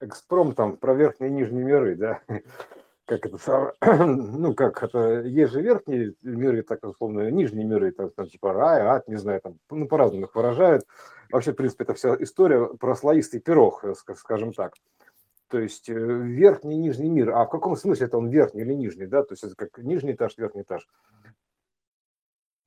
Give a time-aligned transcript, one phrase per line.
[0.00, 2.20] экспромтом про верхние и нижние миры, да,
[3.08, 8.28] как это, ну, как это, есть же верхние миры, так условно, нижние миры, там, там
[8.28, 10.86] типа рай, ад, не знаю, там, ну, по-разному их выражают.
[11.32, 14.74] Вообще, в принципе, это вся история про слоистый пирог, э, скажем так.
[15.48, 17.30] То есть э, верхний и нижний мир.
[17.30, 19.22] А в каком смысле это он верхний или нижний, да?
[19.22, 20.86] То есть это как нижний этаж, верхний этаж.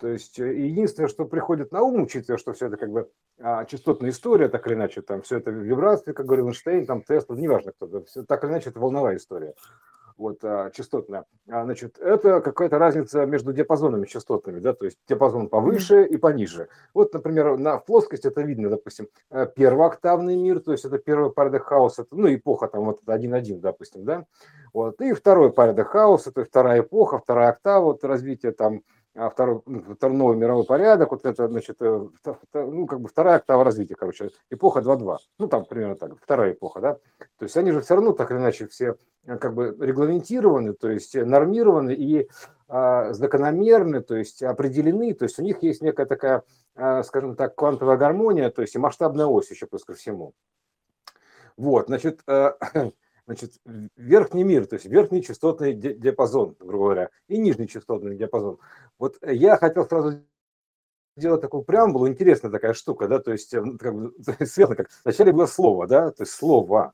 [0.01, 3.65] То есть э, единственное, что приходит на ум, учитывая, что все это как бы а,
[3.65, 7.71] частотная история, так или иначе, там все это вибрации, как говорил Эйнштейн, там Тесла, неважно
[7.71, 9.53] кто, все, так или иначе это волновая история.
[10.17, 15.49] Вот, а, частотная, а, значит, это какая-то разница между диапазонами частотными, да, то есть диапазон
[15.49, 16.69] повыше и пониже.
[16.95, 21.31] Вот, например, на в плоскости это видно, допустим, э, первооктавный мир, то есть это первый
[21.31, 24.25] порядок хаоса, ну, эпоха там вот 1.1, допустим, да,
[24.73, 28.81] вот, и второй порядок хаоса, это вторая эпоха, вторая октава, вот развитие там
[29.13, 32.07] второй, ну, второй новый мировой порядок, вот это, значит, э,
[32.53, 36.79] ну, как бы вторая октава развития, короче, эпоха 2.2, ну, там примерно так, вторая эпоха,
[36.79, 36.93] да,
[37.37, 40.89] то есть они же все равно так или иначе все э, как бы регламентированы, то
[40.89, 42.29] есть нормированы и
[42.73, 47.53] а, закономерны, то есть определены, то есть у них есть некая такая, а, скажем так,
[47.53, 50.33] квантовая гармония, то есть и масштабная ось еще плюс ко всему.
[51.57, 52.53] Вот, значит, э,
[53.25, 53.53] значит,
[53.95, 58.57] верхний мир, то есть верхний частотный диапазон, грубо говоря, и нижний частотный диапазон.
[58.97, 60.21] Вот я хотел сразу
[61.17, 64.13] сделать такую преамбулу, интересная такая штука, да, то есть, эм, как бы,
[64.45, 66.93] связано как, вначале было слово, да, то есть слово,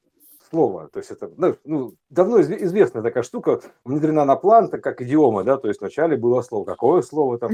[0.50, 5.02] слово, то есть это ну, ну, давно известная такая штука, внедрена на план, так как
[5.02, 7.52] идиома, да, то есть вначале было слово, какое слово там,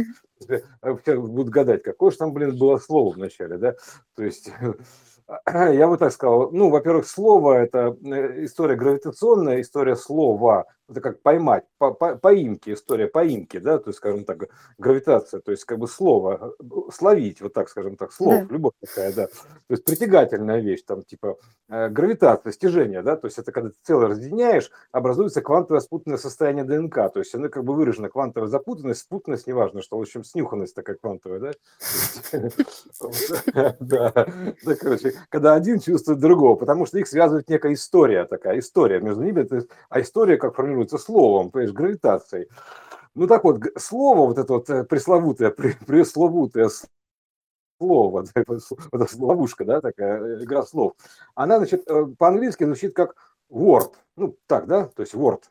[0.48, 3.76] э, будут гадать, какое же там, блин, было слово вначале, да,
[4.16, 4.52] то есть
[5.54, 11.22] я бы так сказал, ну, во-первых, слово– это э, история гравитационная, история слова, это как
[11.22, 15.80] поймать, по, по, поимки, история поимки, да, то есть, скажем так, гравитация, то есть, как
[15.80, 18.53] бы слово, э, словить, вот так, скажем так, слов, да.
[18.53, 19.34] любовь такая, да, то
[19.70, 21.38] есть, притягательная вещь, там, типа,
[21.70, 26.66] э, гравитация, стяжение, да, то есть, это когда ты целое разъединяешь, образуется квантовое спутанное состояние
[26.66, 30.75] ДНК, то есть, оно как бы выражена квантовая запутанность, спутанность, неважно, что, в общем, снюханность
[30.75, 31.52] такая квантовая, да,
[33.79, 34.25] да,
[34.63, 39.24] да, короче, когда один чувствует другого, потому что их связывает некая история такая, история между
[39.24, 39.47] ними,
[39.90, 42.50] а история как формируется формируется словом, понимаешь, гравитацией.
[43.16, 45.51] Ну так вот, слово, вот это вот э, пресловутое,
[45.88, 46.69] пресловутое
[47.79, 50.94] слово, это ловушка, да, такая э, игра слов,
[51.35, 53.16] она, значит, э, по-английски звучит как
[53.51, 55.44] word, ну так, да, то есть word,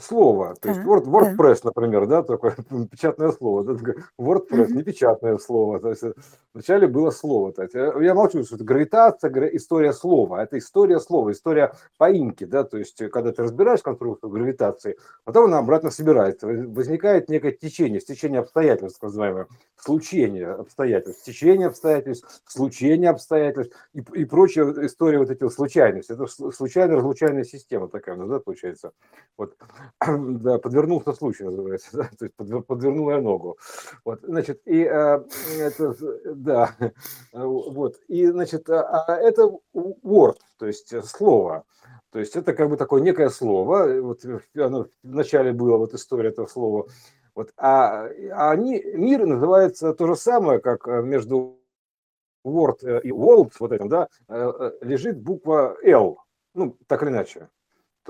[0.00, 0.54] слово.
[0.60, 2.54] То есть Word, WordPress, например, да, такое
[2.90, 3.64] печатное слово.
[3.64, 5.80] Да, WordPress, не печатное слово.
[5.80, 6.12] То есть э,
[6.54, 7.52] вначале было слово.
[7.52, 10.42] То есть, э, я молчу, что это гравитация, история слова.
[10.42, 12.44] Это история слова, история поимки.
[12.44, 16.46] Да, то есть, э, когда ты разбираешь конструкцию гравитации, потом она обратно собирается.
[16.46, 24.72] Возникает некое течение, стечение обстоятельств, называемое, случение обстоятельств, течение обстоятельств, случение обстоятельств и, и прочая
[24.86, 26.14] история вот этих случайностей.
[26.14, 28.92] Это случайно-разлучайная система такая, да, получается.
[29.40, 29.56] Вот,
[30.42, 33.56] да, подвернулся случай, называется, да, то есть подвер, подвернул я ногу.
[34.04, 35.24] Вот, значит, и э,
[35.58, 35.96] это,
[36.34, 36.76] да,
[37.32, 41.64] вот, и, значит, а, а это word, то есть слово.
[42.10, 44.20] То есть это как бы такое некое слово, вот
[44.56, 46.88] оно вначале было вот история этого слова,
[47.34, 51.58] вот, а, а они, мир называется то же самое, как э, между
[52.44, 56.18] Word и World, вот этим, да, э, э, лежит буква L,
[56.52, 57.48] ну, так или иначе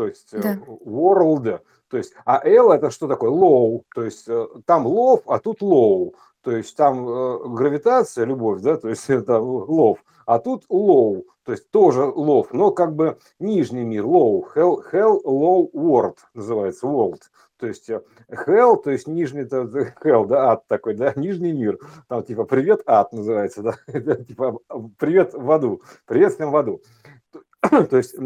[0.00, 0.58] то есть э, да.
[0.86, 3.30] world, то есть, а L это что такое?
[3.30, 8.62] Low, то есть э, там love, а тут low, то есть там э, гравитация, любовь,
[8.62, 13.18] да, то есть это love, а тут low, то есть тоже love, но как бы
[13.38, 17.20] нижний мир, low, hell, hell low world называется, world,
[17.58, 19.64] то есть hell, то есть нижний, это
[20.02, 21.78] hell, да, ад такой, да, нижний мир,
[22.08, 24.60] там типа привет ад называется, да, типа
[24.96, 26.80] привет в аду, приветствуем в аду,
[27.60, 28.16] то есть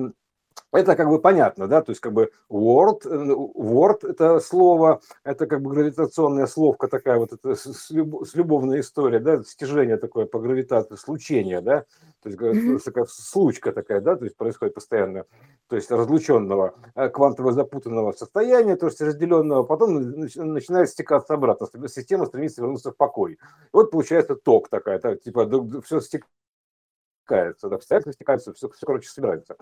[0.74, 5.46] это как бы понятно, да, то есть как бы word, э, word это слово, это
[5.46, 10.40] как бы гравитационная словка такая вот, это с, с любовная история, да, стяжение такое по
[10.40, 11.84] гравитации, случение, да,
[12.22, 12.80] то есть mm-hmm.
[12.84, 15.24] такая случка такая, да, то есть происходит постоянно,
[15.68, 22.26] то есть разлученного э, квантово запутанного состояния, то есть разделенного, потом начинает стекаться обратно, система
[22.26, 23.38] стремится вернуться в покой.
[23.72, 25.48] Вот получается ток такая, да, типа
[25.82, 29.56] все стекается, обстоятельства стекаются, все, все, короче, собирается.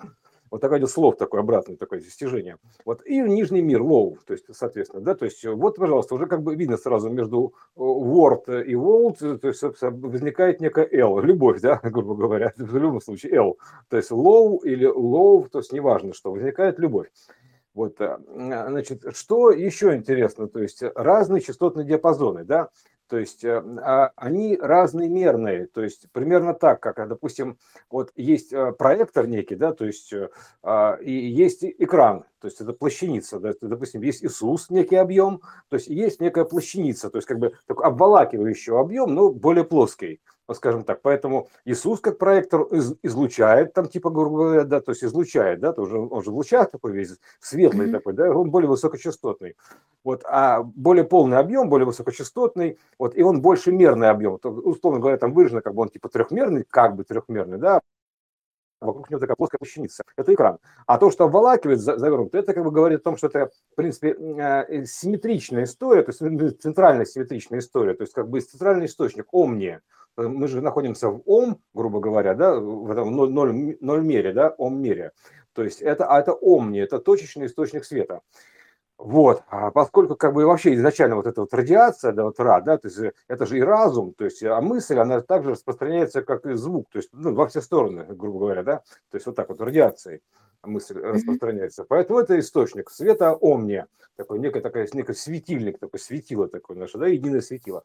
[0.52, 2.58] Вот такое идет слов такое обратное, такое достижение.
[2.84, 3.00] Вот.
[3.06, 6.54] И нижний мир, low, то есть, соответственно, да, то есть, вот, пожалуйста, уже как бы
[6.54, 12.14] видно сразу между э, word и world, то есть, возникает некая L, любовь, да, грубо
[12.14, 13.56] говоря, в любом случае L.
[13.88, 17.08] То есть, low или low, то есть, неважно что, возникает любовь.
[17.72, 22.68] Вот, э, значит, что еще интересно, то есть, разные частотные диапазоны, да,
[23.12, 27.58] То есть э, а, они разноимерные, то есть примерно так, как, допустим,
[27.90, 30.30] вот есть э, проектор некий, да, то есть э,
[30.62, 35.76] а, и есть экран, то есть это плащаница, да, допустим, есть Иисус, некий объем, то
[35.76, 40.22] есть есть некая плащаница, то есть как бы такой обволакивающий объем, но более плоский
[40.54, 41.00] скажем так.
[41.02, 42.62] Поэтому Иисус как проектор
[43.02, 46.70] излучает, там типа, грубо говоря, да, то есть излучает, да, тоже он же в лучах
[46.70, 47.92] такой весь, светлый mm-hmm.
[47.92, 49.56] такой, да, он более высокочастотный.
[50.04, 54.38] Вот, а более полный объем, более высокочастотный, вот, и он больше мерный объем.
[54.38, 57.80] То, условно говоря, там выражено, как бы он типа трехмерный, как бы трехмерный, да,
[58.82, 60.04] вокруг него такая плоская плащаница.
[60.16, 60.58] Это экран.
[60.86, 64.14] А то, что обволакивает завернуто, это как бы говорит о том, что это, в принципе,
[64.18, 69.82] э, симметричная история, то есть центральная симметричная история, то есть как бы центральный источник, омния.
[70.16, 74.32] Э, мы же находимся в ом, грубо говоря, да, в этом ноль, ноль, ноль мере,
[74.32, 75.12] да, ом мере.
[75.54, 78.20] То есть это, а это омни, это точечный источник света.
[79.04, 82.78] Вот, а поскольку как бы вообще изначально вот эта вот радиация, да, вот ра, да,
[82.78, 86.54] то есть это же и разум, то есть а мысль, она также распространяется, как и
[86.54, 88.76] звук, то есть ну, во все стороны, грубо говоря, да,
[89.10, 90.20] то есть вот так вот радиацией
[90.62, 91.84] мысль распространяется.
[91.88, 97.08] Поэтому это источник света омния, такой некий, такой, некий светильник, такой светило такое наше, да,
[97.08, 97.82] единое светило.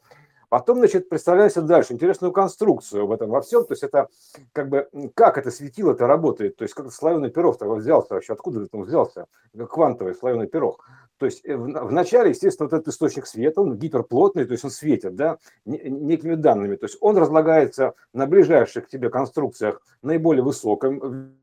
[0.49, 3.65] Потом, значит, представляется дальше интересную конструкцию в этом во всем.
[3.65, 4.07] То есть это
[4.53, 6.55] как бы, как это светило это работает.
[6.55, 9.25] То есть как слоеный пирог того взялся вообще, откуда это взялся,
[9.69, 10.85] квантовый слоеный пирог.
[11.17, 15.15] То есть э, вначале, естественно, вот этот источник света, он гиперплотный, то есть он светит,
[15.15, 16.75] да, некими данными.
[16.75, 21.37] То есть он разлагается на ближайших к тебе конструкциях наиболее высоком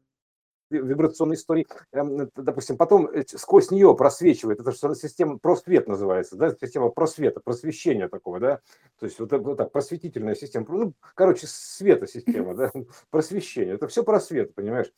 [0.71, 6.50] вибрационной истории, эм, допустим, потом э, сквозь нее просвечивает, это же система просвет называется, да,
[6.50, 8.61] система просвета, просвещения такого, да,
[8.99, 12.73] то есть вот, вот так, просветительная система, ну, короче, света система, да,
[13.11, 14.91] просвещение, это все просвет, понимаешь,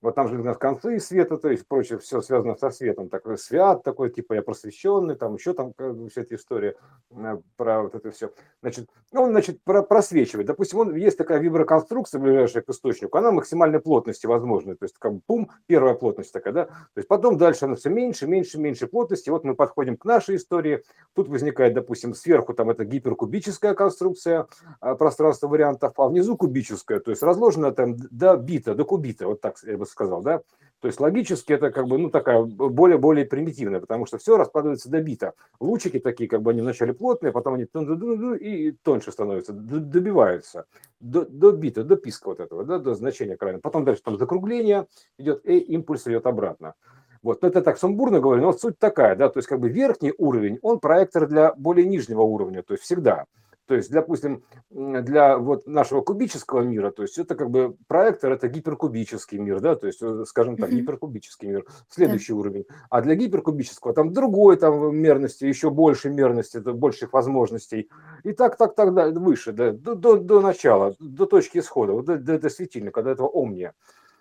[0.00, 3.08] вот там же у нас концы света, то есть прочее, все связано со светом.
[3.08, 5.72] Такой свят такой, типа я просвещенный, там еще там
[6.08, 6.76] вся эта история
[7.10, 8.32] э, про вот это все.
[8.62, 10.46] Значит, он, значит, про, просвечивает.
[10.46, 14.76] Допустим, он, есть такая виброконструкция, ближайшая к источнику, она максимальной плотности возможна.
[14.76, 16.64] То есть, как бы, пум, первая плотность такая, да.
[16.66, 19.30] То есть, потом дальше она все меньше, меньше, меньше плотности.
[19.30, 20.84] Вот мы подходим к нашей истории.
[21.14, 24.46] Тут возникает, допустим, сверху там это гиперкубическая конструкция
[24.80, 29.40] э, пространства вариантов, а внизу кубическая, то есть разложена там до бита, до кубита, вот
[29.40, 30.40] так я бы сказал, да?
[30.80, 35.02] То есть логически это как бы, ну, такая более-более примитивная, потому что все раскладывается до
[35.02, 35.32] бита.
[35.58, 40.66] Лучики такие, как бы они вначале плотные, потом они и тоньше становятся, добиваются
[41.00, 43.60] до, до бита, до писка вот этого, да, до значения крайнего.
[43.60, 44.86] Потом дальше там закругление
[45.18, 46.74] идет, и импульс идет обратно.
[47.22, 50.14] Вот, но это так сумбурно говорю, но суть такая, да, то есть как бы верхний
[50.16, 53.24] уровень, он проектор для более нижнего уровня, то есть всегда.
[53.68, 58.48] То есть, допустим, для вот нашего кубического мира, то есть это как бы проектор, это
[58.48, 62.38] гиперкубический мир, да, то есть, э, скажем так, гиперкубический мир, следующий да.
[62.38, 62.64] уровень.
[62.88, 67.90] А для гиперкубического там другой там мерности, еще больше мерности, больших возможностей.
[68.24, 72.16] И так, так, так, да, выше, да, до, до, до начала, до точки исхода, до,
[72.16, 73.74] до, до светильника, до этого омния.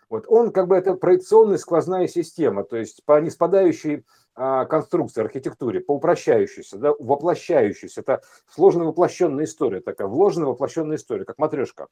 [0.10, 4.04] Вот он как бы это проекционная сквозная система, то есть по неспадающей
[4.38, 8.02] конструкции, архитектуре, по упрощающейся, да, воплощающейся.
[8.02, 11.88] Это сложно воплощенная история, такая вложенная воплощенная история, как матрешка.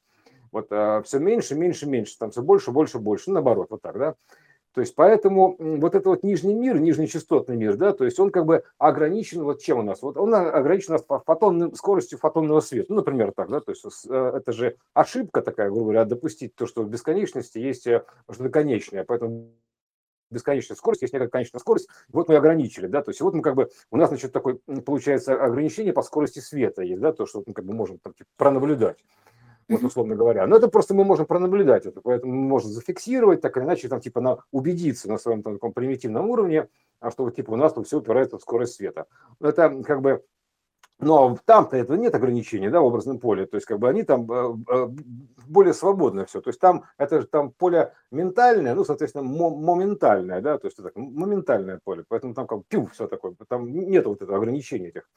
[0.51, 3.97] Вот а, все меньше, меньше, меньше, там все больше, больше, больше, ну, наоборот, вот так,
[3.97, 4.15] да.
[4.75, 8.45] То есть поэтому вот этот вот нижний мир, нижнечастотный мир, да, то есть он как
[8.45, 10.01] бы ограничен вот чем у нас?
[10.01, 12.87] Вот он ограничен у нас фотонным, скоростью фотонного света.
[12.89, 16.67] Ну, например, так, да, то есть э, это же ошибка такая, грубо говоря, допустить то,
[16.67, 19.53] что в бесконечности есть э, что-то конечное, поэтому
[20.29, 23.55] бесконечная скорость, есть некая конечная скорость, вот мы ограничили, да, то есть вот мы как
[23.55, 27.53] бы, у нас, значит, такое, получается, ограничение по скорости света есть, да, то, что мы
[27.53, 28.97] как бы можем там, типа, пронаблюдать,
[29.67, 30.45] вот условно говоря.
[30.47, 34.01] Но это просто мы можем пронаблюдать это, поэтому мы можем зафиксировать, так или иначе, там,
[34.01, 36.67] типа, на, убедиться на своем там, таком примитивном уровне,
[36.99, 39.05] а что типа, у нас тут все упирается в скорость света.
[39.39, 40.23] Это как бы
[40.99, 43.45] но там-то этого нет ограничений, да, в образном поле.
[43.45, 44.87] То есть, как бы они там э, э,
[45.47, 46.41] более свободно все.
[46.41, 50.91] То есть там это же там поле ментальное, ну, соответственно, моментальное, да, то есть это
[50.95, 52.05] моментальное поле.
[52.07, 53.35] Поэтому там как бы все такое.
[53.47, 55.09] Там нет вот этого ограничения этих.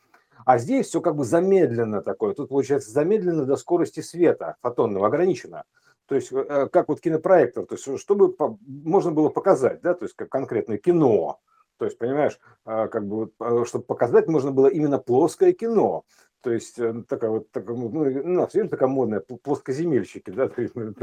[0.44, 2.34] А здесь все как бы замедленно такое.
[2.34, 5.64] Тут получается замедленно до скорости света фотонного, ограничено.
[6.06, 8.34] То есть э, как вот кинопроектор, то есть чтобы
[8.66, 11.38] можно было показать, да, то есть как конкретное кино,
[11.78, 16.04] то есть, понимаешь, а, как бы, а, чтобы показать, можно было именно плоское кино.
[16.40, 20.94] То есть э, такая вот, такая, ну, ну, все такая модная, плоскоземельщики, да, примерно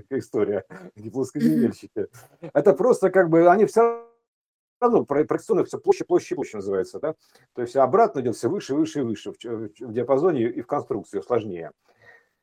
[0.00, 0.64] такая история,
[0.96, 2.06] не плоскоземельщики.
[2.54, 4.06] Это просто как бы, они все
[4.80, 7.14] равно проекционно все площадь, площадь, площадь называется, да,
[7.54, 11.20] то есть обратно идет все выше, выше и выше в, в диапазоне и в конструкции
[11.20, 11.72] сложнее.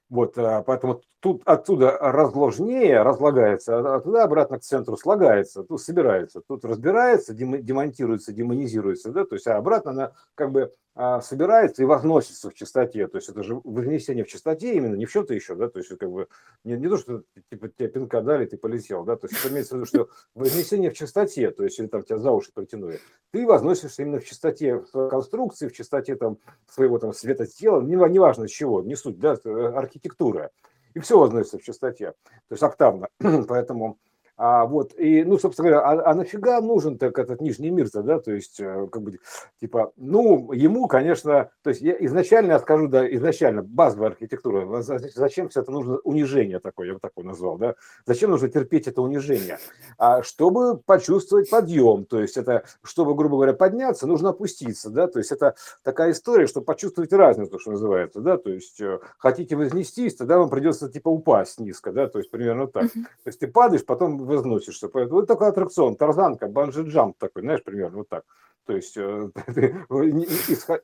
[0.10, 6.40] Вот, а, поэтому тут отсюда разложнее разлагается, а туда обратно к центру слагается, тут собирается,
[6.48, 11.86] тут разбирается, демонтируется, демонизируется, да, то есть а обратно она как бы а, собирается и
[11.86, 13.08] возносится в чистоте.
[13.08, 15.90] То есть это же вознесение в чистоте именно, не в чем-то еще, да, то есть
[15.98, 16.28] как бы
[16.64, 19.74] не, не то, что типа тебе пинка дали, ты полетел, да, то есть это имеется
[19.74, 23.00] в виду, что вознесение в чистоте, то есть или там тебя за уши притянули,
[23.32, 26.38] ты возносишься именно в чистоте в конструкции, в чистоте там
[26.70, 30.52] своего там света тела, не, не важно чего, не суть, да, архитектура.
[30.96, 33.10] И все возносится в чистоте, то есть октавно.
[33.20, 34.00] Поэтому
[34.38, 38.20] а, вот, и, ну, собственно говоря, а, а нафига нужен так этот нижний мир-то, да,
[38.20, 39.20] то есть, э, как бы,
[39.62, 45.48] типа, ну, ему, конечно, то есть, я изначально, я скажу, да, изначально, базовая архитектура, зачем
[45.48, 47.76] все это нужно, унижение такое, я бы такое назвал, да,
[48.06, 49.58] зачем нужно терпеть это унижение?
[49.98, 55.20] А, чтобы почувствовать подъем, то есть, это, чтобы, грубо говоря, подняться, нужно опуститься, да, то
[55.20, 60.16] есть, это такая история, чтобы почувствовать разницу, что называется, да, то есть, э, хотите вознестись,
[60.16, 62.92] тогда вам придется, типа, упасть низко, да, то есть, примерно так.
[62.92, 64.90] То есть, ты падаешь, потом возносишься.
[64.90, 68.24] Поэтому вот такой аттракцион, тарзанка, банджи-джамп такой, знаешь, примерно вот так.
[68.66, 69.02] То есть э,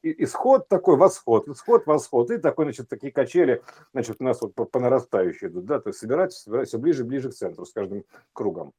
[0.04, 4.66] исход такой, восход, исход, восход, и такой, значит, такие качели, значит, у нас вот по,
[4.66, 8.04] по нарастающей идут, да, то есть собирать, собирать все ближе ближе к центру с каждым
[8.34, 8.74] кругом.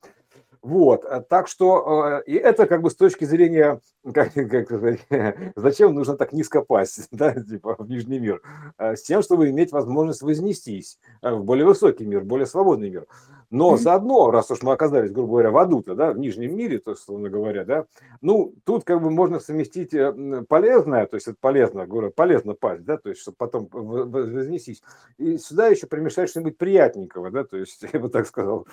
[0.63, 3.81] Вот, э, так что, э, и это как бы с точки зрения,
[4.15, 5.01] как, как сказать,
[5.57, 8.41] зачем нужно так низко пасть, да, типа в нижний мир,
[8.79, 13.07] с тем, чтобы иметь возможность вознестись в более высокий мир, более свободный мир.
[13.53, 16.93] Но заодно, раз уж мы оказались, грубо говоря, в аду-то, да, в нижнем мире, то,
[16.93, 17.85] условно говоря, да,
[18.23, 22.85] ну, тут как бы можно совместить э, полезное, то есть это полезно, говорю, полезно пасть,
[22.85, 24.83] да, то есть, чтобы потом вознесись.
[25.19, 28.67] И сюда еще примешать что-нибудь приятненького, да, то есть, я бы так сказал,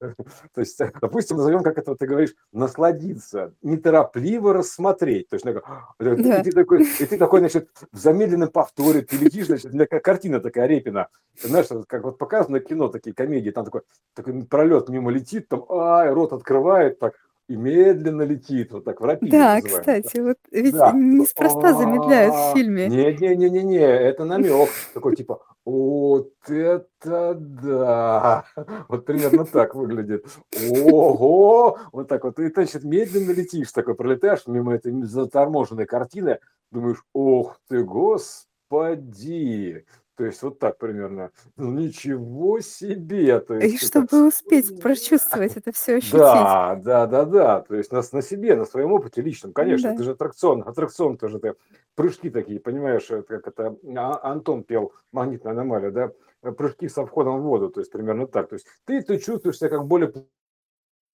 [0.54, 5.28] То есть, допустим, назовем, как это ты говоришь, насладиться, неторопливо рассмотреть.
[5.28, 6.40] То есть, да.
[6.40, 10.40] и, ты такой, и ты такой, значит, в замедленном повторе, ты летишь, значит, для, картина
[10.40, 11.08] такая Репина.
[11.42, 13.82] Знаешь, как вот показано кино, такие комедии, там такой,
[14.14, 17.14] такой пролет мимо летит, там, ай, рот открывает, так,
[17.50, 19.80] и медленно летит, вот так в рапиде Да, называем.
[19.80, 20.92] кстати, вот ведь да.
[20.94, 22.86] неспроста замедляют в фильме.
[22.86, 24.68] Не-не-не-не-не, это намек.
[24.94, 28.44] Такой типа, вот это да!
[28.88, 30.26] Вот примерно так выглядит.
[30.70, 31.78] Ого!
[31.92, 32.38] Вот так вот.
[32.38, 36.38] И, значит, медленно летишь, такой пролетаешь мимо этой заторможенной картины,
[36.70, 39.84] думаешь, ох ты, господи!
[40.20, 41.30] То есть вот так примерно.
[41.56, 43.40] Ну ничего себе!
[43.40, 43.86] То есть, И это...
[43.86, 46.18] чтобы успеть прочувствовать это все, ощутить.
[46.18, 47.60] Да, да, да, да.
[47.62, 49.94] То есть на, на себе, на своем опыте личном, конечно, да.
[49.94, 50.62] это же аттракцион.
[50.68, 51.54] Аттракцион тоже это
[51.94, 56.12] прыжки такие, понимаешь, как это а, Антон пел «Магнитная аномалия», да?
[56.42, 58.50] Прыжки со входом в воду, то есть примерно так.
[58.50, 60.12] То есть ты, ты чувствуешь себя как более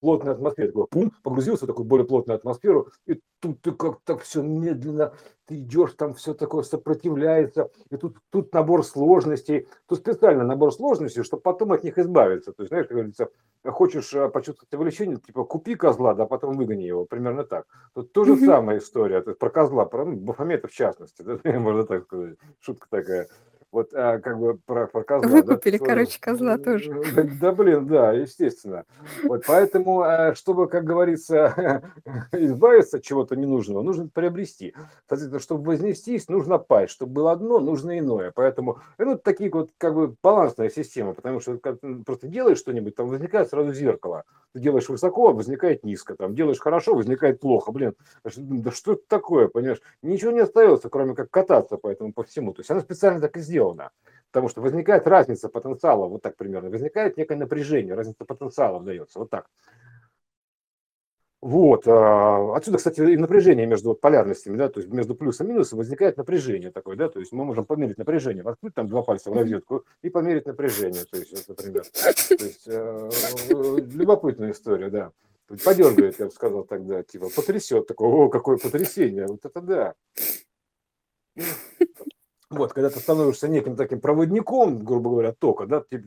[0.03, 0.67] плотная атмосфера.
[0.67, 5.13] Такой, пум, погрузился в такую более плотную атмосферу, и тут ты как-то все медленно,
[5.45, 9.69] ты идешь, там все такое сопротивляется, и тут, тут набор сложностей.
[9.87, 12.51] Тут специально набор сложностей, чтобы потом от них избавиться.
[12.51, 13.29] То есть, знаешь, как говорится,
[13.65, 17.65] хочешь а, почувствовать увлечение, типа купи козла, да, потом выгони его, примерно так.
[17.93, 21.59] Тут то же самая история, то есть про козла, про ну, Бафомета в частности, да,
[21.59, 23.29] можно так сказать, шутка такая.
[23.73, 25.27] Вот а, как бы про, про козла.
[25.27, 26.93] Выкупили, да, короче, козла тоже.
[27.41, 28.85] Да, блин, да, естественно.
[29.23, 31.81] Вот поэтому, а, чтобы, как говорится,
[32.31, 34.75] избавиться от чего-то ненужного, нужно приобрести.
[35.09, 36.93] Соответственно, чтобы вознестись, нужно пасть.
[36.93, 38.31] Чтобы было одно, нужно иное.
[38.35, 41.13] Поэтому, ну, такие вот, как бы, балансная система.
[41.15, 44.23] Потому что как, просто делаешь что-нибудь, там возникает сразу зеркало.
[44.53, 46.15] Ты делаешь высоко, возникает низко.
[46.15, 47.71] Там делаешь хорошо, возникает плохо.
[47.71, 49.81] Блин, да что это такое, понимаешь?
[50.03, 52.53] Ничего не остается, кроме как кататься по этому, по всему.
[52.53, 53.91] То есть она специально так и сделана.
[54.31, 56.69] Потому что возникает разница потенциала, вот так примерно.
[56.69, 59.19] Возникает некое напряжение, разница потенциала дается.
[59.19, 59.47] Вот так.
[61.39, 61.87] Вот.
[61.87, 66.17] А, отсюда, кстати, и напряжение между полярностями, да, то есть между плюсом и минусом возникает
[66.17, 69.85] напряжение такое, да, то есть мы можем померить напряжение, воткнуть там два пальца в розетку
[70.01, 71.83] и померить напряжение, то есть, например.
[71.83, 73.09] То есть, э,
[73.93, 75.11] любопытная история, да.
[75.65, 79.95] Подергает, я бы сказал тогда, типа, потрясет, такое, о, какое потрясение, вот это да.
[82.53, 86.05] Вот, когда ты становишься неким таким проводником, грубо говоря, тока, да, ты,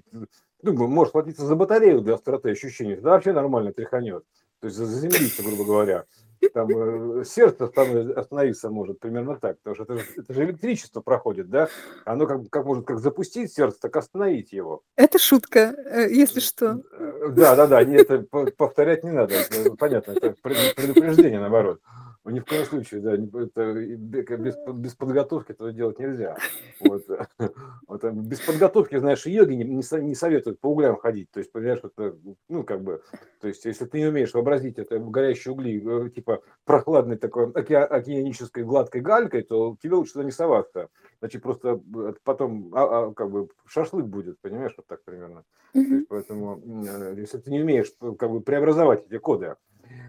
[0.63, 4.25] думаю, можешь платиться за батарею для остроты ощущений, да вообще нормально тряханет
[4.61, 6.05] то есть заземлиться, грубо говоря.
[6.53, 11.69] Там э, сердце остановиться может примерно так, потому что это, это же электричество проходит, да?
[12.05, 14.83] Оно как, как может как запустить сердце, так остановить его.
[14.97, 16.83] Это шутка, э, если что.
[16.93, 18.09] Э, да, да, да, нет,
[18.57, 21.81] повторять не надо, это, понятно, это предупреждение наоборот.
[22.29, 26.37] Ни в коем случае, да, это, без, без подготовки этого делать нельзя.
[26.81, 27.05] Вот,
[27.89, 29.65] вот, без подготовки, знаешь, йоги не,
[30.03, 31.31] не советуют по углям ходить.
[31.31, 32.17] То есть, понимаешь, это,
[32.49, 33.03] ну, как бы,
[33.41, 38.65] то есть, если ты не умеешь вообразить это горящие угли, э, типа прохладной такой океанической
[38.65, 40.89] гладкой галькой, то тебе лучше туда не соваться.
[41.21, 45.45] Значит, просто э, потом, а, а, как бы, шашлык будет, понимаешь, вот так примерно.
[45.75, 45.95] Mm-hmm.
[45.95, 49.55] есть, поэтому, э, если ты не умеешь, как бы, преобразовать эти коды,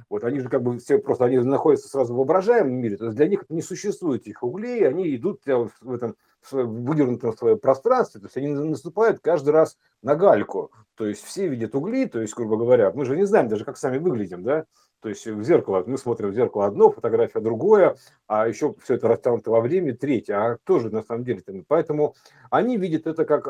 [0.10, 3.18] вот они же как бы все просто, они находятся сразу в воображаемом мире, то есть
[3.18, 6.16] для них не существует этих углей, они идут в этом
[6.52, 11.76] выдернутом свое пространстве, то есть они наступают каждый раз на гальку, то есть все видят
[11.76, 14.66] угли, то есть, грубо говоря, мы же не знаем даже, как сами выглядим, да,
[15.08, 17.96] то есть в зеркало, мы смотрим в зеркало одно, фотография другое,
[18.28, 21.42] а еще все это растянуто во времени, третье, а тоже на самом деле.
[21.66, 22.14] Поэтому
[22.50, 23.48] они видят это как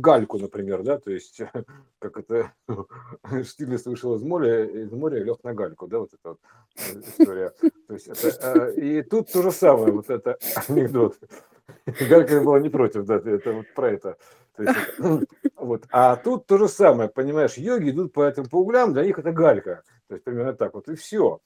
[0.00, 1.42] гальку, например, да, то есть
[1.98, 2.52] как это
[3.44, 6.38] Штирлиц вышел из моря, из моря лег на гальку, да, вот эта вот
[6.76, 7.52] э, история.
[7.88, 10.38] То есть это, э, и тут то же самое, вот это
[10.68, 11.18] анекдот.
[12.08, 14.16] Галька была не против, да, это вот про это.
[14.58, 15.86] Есть, вот.
[15.90, 19.32] А тут то же самое, понимаешь, йоги идут по этим по углям, для них это
[19.32, 19.82] галька.
[20.08, 21.40] То есть примерно так вот, и все.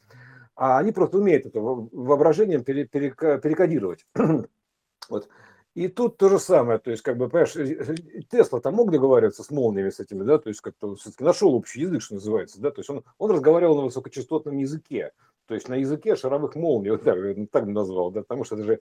[0.57, 4.07] А они просто умеют это воображением перекодировать.
[5.09, 5.29] вот.
[5.75, 9.51] И тут то же самое, то есть, как бы, понимаешь, Тесла там мог договариваться с
[9.51, 12.79] молниями с этими, да, то есть, как-то все-таки нашел общий язык, что называется, да, то
[12.79, 15.11] есть, он, он разговаривал на высокочастотном языке,
[15.47, 17.19] то есть, на языке шаровых молний, вот так,
[17.51, 18.81] так бы назвал, да, потому что это же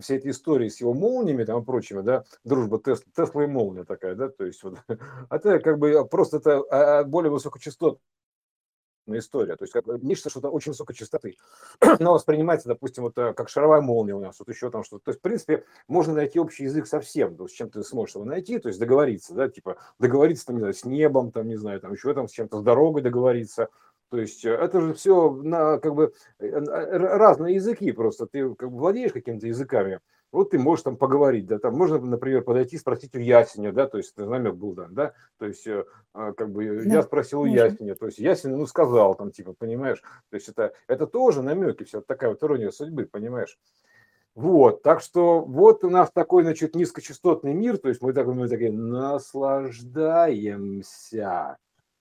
[0.00, 3.84] все эти истории с его молниями там и прочими, да, дружба Тесла, Тесла и молния
[3.84, 4.78] такая, да, то есть, вот,
[5.30, 8.00] это как бы просто это а, а, более высокочастотный
[9.06, 9.56] история.
[9.56, 11.36] То есть как, нечто что-то очень высокой частоты.
[11.98, 15.04] Но воспринимается, допустим, вот э, как шаровая молния у нас, вот еще там что-то.
[15.04, 17.82] То есть, в принципе, можно найти общий язык со всем, то есть, с чем ты
[17.82, 21.48] сможешь его найти, то есть договориться, да, типа договориться, там, не знаю, с небом, там,
[21.48, 23.68] не знаю, там еще там с чем-то, с дорогой договориться.
[24.10, 28.26] То есть э, это же все на как бы э, разные языки просто.
[28.26, 30.00] Ты как бы владеешь какими-то языками,
[30.34, 33.98] вот ты можешь там поговорить, да, там можно, например, подойти спросить у Ясеня, да, то
[33.98, 37.46] есть намек был дан, да, то есть э, а, как бы да, я спросил у
[37.46, 41.84] Ясеня, то есть Ясень, ну, сказал там, типа, понимаешь, то есть это, это тоже намеки,
[41.84, 43.56] все, такая вот ирония судьбы, понимаешь.
[44.34, 48.48] Вот, так что вот у нас такой, значит, низкочастотный мир, то есть мы так мы
[48.48, 51.58] такие наслаждаемся,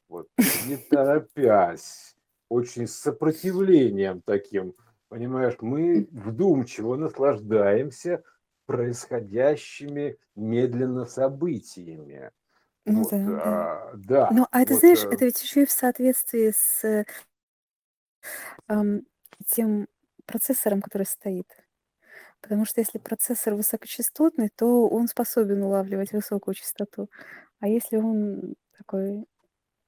[0.10, 0.28] вот,
[0.68, 2.16] не торопясь,
[2.50, 4.76] очень с сопротивлением таким,
[5.10, 8.24] Понимаешь, мы вдумчиво наслаждаемся
[8.66, 12.32] происходящими медленно событиями.
[12.86, 15.66] Ну Вот, да, а, да, Ну, а это, вот, знаешь, э, это ведь еще и
[15.66, 17.06] в соответствии с
[18.68, 19.02] ам,
[19.48, 19.88] тем
[20.26, 21.48] процессором, который стоит.
[22.42, 27.10] Потому что если процессор высокочастотный, то он способен улавливать высокую частоту.
[27.60, 29.26] А если он такой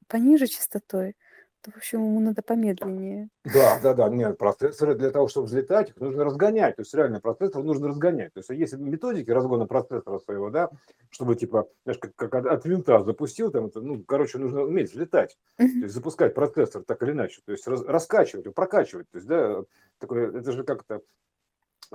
[0.08, 1.16] пониже частотой,
[1.62, 3.30] то, в общем, ему надо помедленнее.
[3.44, 7.20] Да, да, да, нет, процессоры для того, чтобы взлетать, их нужно разгонять, то есть реально
[7.20, 8.34] процессор нужно разгонять.
[8.34, 10.70] То есть есть методики разгона процессора своего, да,
[11.10, 15.38] чтобы типа, знаешь, как, как от, винта запустил, там, это, ну, короче, нужно уметь взлетать,
[15.58, 19.64] то есть запускать процессор так или иначе, то есть раз, раскачивать, прокачивать, то есть, да,
[19.98, 21.02] такое, это же как-то,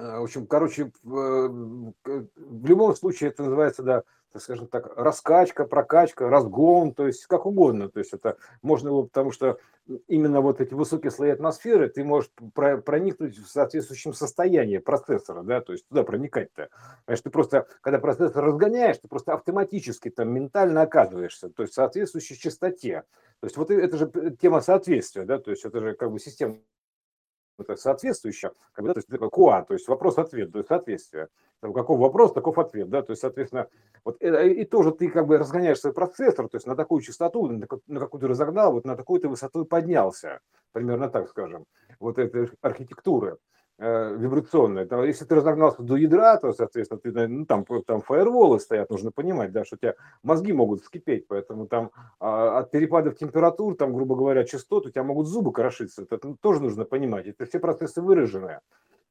[0.00, 1.18] в общем, короче, в,
[2.06, 7.26] э, в любом случае это называется, да, так скажем так, раскачка, прокачка, разгон, то есть
[7.26, 7.88] как угодно.
[7.88, 9.58] То есть это можно его, потому что
[10.06, 15.72] именно вот эти высокие слои атмосферы ты можешь проникнуть в соответствующем состоянии процессора, да, то
[15.72, 16.68] есть туда проникать-то.
[17.04, 21.76] Понимаешь, ты просто, когда процессор разгоняешь, ты просто автоматически там ментально оказываешься, то есть в
[21.76, 23.02] соответствующей частоте.
[23.40, 26.58] То есть вот это же тема соответствия, да, то есть это же как бы система
[27.76, 31.28] соответствующее, как бы, то есть куа, то есть вопрос-ответ, то есть соответствие.
[31.60, 33.68] Каков вопрос, таков ответ, да, то есть, соответственно,
[34.02, 37.46] вот э, и тоже ты как бы разгоняешь свой процессор, то есть на такую частоту,
[37.48, 37.66] на
[38.00, 40.40] какую ты разогнал, вот на такую ты высоту поднялся,
[40.72, 41.66] примерно так скажем,
[41.98, 43.36] вот этой архитектуры
[43.80, 44.86] э, вибрационная.
[44.86, 49.10] Там, если ты разогнался до ядра, то, соответственно, ты, ну, там, там фаерволы стоят, нужно
[49.10, 51.90] понимать, да, что у тебя мозги могут вскипеть, поэтому там
[52.20, 56.06] а, от перепадов температур, там, грубо говоря, частот, у тебя могут зубы крошиться.
[56.08, 57.26] Это тоже нужно понимать.
[57.26, 58.60] Это все процессы выраженные.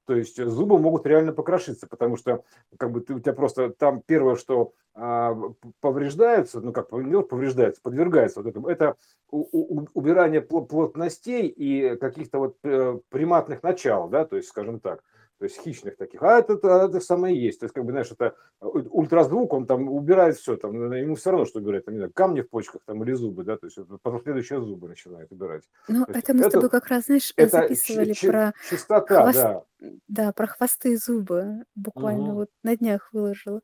[0.10, 2.44] То есть зубы могут реально покрошиться, потому что
[2.78, 5.38] как бы ты, у тебя просто там первое, что а,
[5.82, 8.96] повреждаются, ну как повреждается, подвергается вот этому, это
[9.30, 15.04] у, у, убирание плотностей и каких-то вот э, приматных начал, да, то есть, скажем так
[15.40, 16.22] то есть хищных таких.
[16.22, 17.62] А это, это, это самое есть.
[17.62, 21.32] То есть, как бы, знаешь, это э, ультразвук, он там убирает все, там, ему все
[21.32, 23.78] равно, что убирать, там, не знаю, камни в почках там, или зубы, да, то есть
[24.02, 25.64] потом следующие зубы начинает убирать.
[25.88, 29.22] Ну, то это мы это, с тобой как раз, знаешь, это записывали ч- про чистота,
[29.24, 29.40] хвост...
[29.40, 29.64] да.
[30.10, 31.64] Да, про хвосты и зубы.
[31.74, 32.34] Буквально угу.
[32.34, 33.62] вот на днях выложила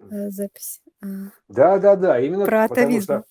[0.00, 0.80] э, запись.
[1.48, 3.04] Да, да, да, именно про потому атовизм.
[3.04, 3.24] что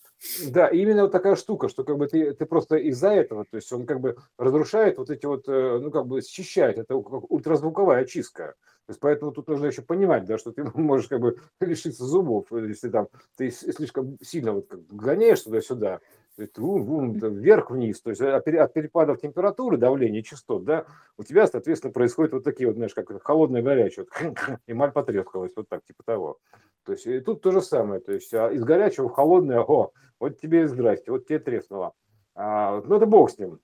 [0.48, 3.72] Да, именно вот такая штука, что как бы ты, ты просто из-за этого, то есть
[3.74, 8.56] он как бы разрушает вот эти вот, э, ну как бы счищает, это ультразвуковая очистка.
[8.86, 12.48] То есть поэтому тут нужно еще понимать, да, что ты можешь как бы лишиться зубов,
[12.52, 16.00] если там ты слишком сильно вот как гоняешь туда-сюда,
[16.38, 20.86] вверх-вниз, то есть от перепадов температуры, давления, частот, да,
[21.18, 25.70] у тебя, соответственно, происходит вот такие вот, знаешь, как холодное горячее, вот, эмаль потрескалась, вот
[25.70, 26.40] так, типа того.
[26.86, 29.92] То есть и тут то же самое, то есть а из горячего в холодное, о,
[30.20, 31.94] вот тебе и здрасте, вот тебе треснуло.
[32.36, 33.60] А, ну это бог с ним,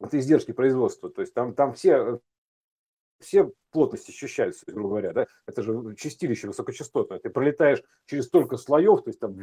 [0.00, 2.20] это издержки производства, то есть там, там все,
[3.20, 9.02] все плотность ощущается, грубо говоря, да, это же чистилище высокочастотное, ты пролетаешь через столько слоев,
[9.02, 9.36] то есть там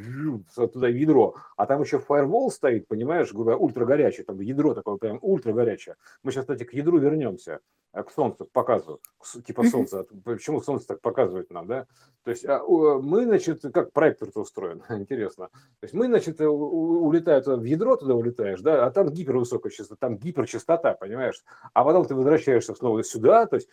[0.55, 4.97] туда ядро, а там еще фаервол стоит, понимаешь, грубо говоря, ультра горячий, там ядро такое
[4.97, 5.95] прям ультра горячее.
[6.23, 7.59] Мы сейчас, кстати, к ядру вернемся,
[7.93, 8.99] э, к солнцу показываю,
[9.45, 11.85] типа солнца, почему солнце так показывает нам, да,
[12.23, 17.63] то есть а, мы, значит, как проектор-то устроен, интересно, то есть мы, значит, улетают в
[17.63, 22.73] ядро, туда улетаешь, да, а там гипервысокая частота, там гиперчастота, понимаешь, а потом ты возвращаешься
[22.73, 23.69] снова сюда, то есть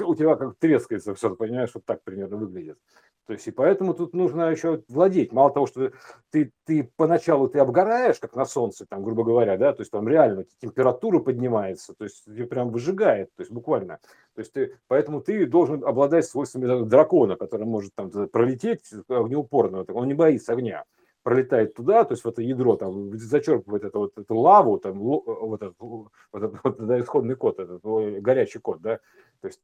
[0.00, 2.78] у тебя как трескается все, понимаешь, вот так примерно выглядит.
[3.26, 5.32] То есть и поэтому тут нужно еще владеть.
[5.32, 5.92] Мало того, что
[6.30, 10.08] ты, ты поначалу ты обгораешь, как на солнце, там, грубо говоря, да, то есть там
[10.08, 14.00] реально температура поднимается, то есть тебе прям выжигает, то есть буквально.
[14.34, 20.08] То есть ты, поэтому ты должен обладать свойствами дракона, который может там пролететь огнеупорно, он
[20.08, 20.84] не боится огня
[21.22, 25.62] пролетает туда, то есть в это ядро, там, зачерпывает это, вот, эту лаву, там, вот
[25.62, 27.82] этот, вот этот, вот, да, исходный код, этот,
[28.20, 28.98] горячий код, да,
[29.40, 29.60] то есть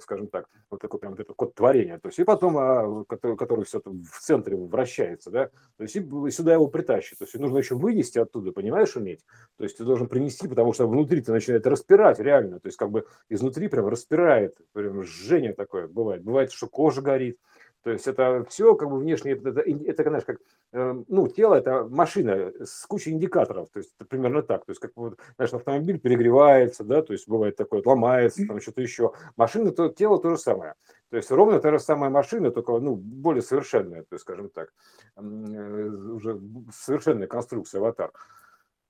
[0.00, 3.36] скажем так, вот такой прям вот этот код творения, то есть и потом, а, который,
[3.36, 5.46] который все в центре вращается, да,
[5.76, 9.24] то есть и сюда его притащить, то есть нужно еще вынести оттуда, понимаешь, уметь,
[9.56, 12.90] то есть ты должен принести, потому что внутри ты начинает распирать реально, то есть как
[12.90, 17.38] бы изнутри прям распирает, прям жжение такое бывает, бывает, что кожа горит,
[17.86, 20.38] то есть это все как бы внешне, это, это, знаешь, как,
[20.72, 24.80] э, ну, тело это машина с кучей индикаторов, то есть это примерно так, то есть
[24.80, 29.12] как вот, знаешь, автомобиль перегревается, да, то есть бывает такое, ломается, там что-то еще.
[29.36, 30.74] Машина, то, тело то же самое.
[31.10, 34.72] То есть ровно та же самая машина, только, ну, более совершенная, то есть, скажем так,
[35.14, 36.40] э, уже
[36.72, 38.10] совершенная конструкция аватар.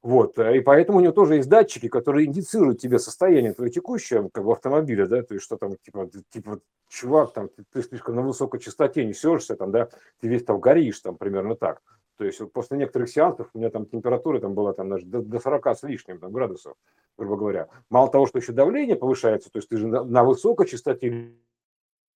[0.06, 4.30] Вот, э, и поэтому у него тоже есть датчики, которые индицируют тебе состояние твое текущее,
[4.32, 8.14] как в автомобиле, да, то есть что там, типа, типа, чувак, там, ты, ты слишком
[8.14, 9.88] на высокой частоте несешься, там, да,
[10.20, 11.82] ты весь там горишь, там, примерно так.
[12.18, 15.40] То есть после некоторых сеансов у меня там температура там была там даже до, до
[15.40, 16.76] 40 с лишним там, градусов,
[17.18, 17.68] грубо говоря.
[17.90, 21.32] Мало того, что еще давление повышается, то есть ты же на, на высокой частоте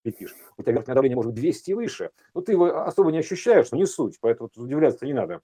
[0.04, 3.18] летишь, у тебя верхнее давление может быть 200 и выше, но ты его особо не
[3.18, 5.40] ощущаешь, не суть, поэтому удивляться не надо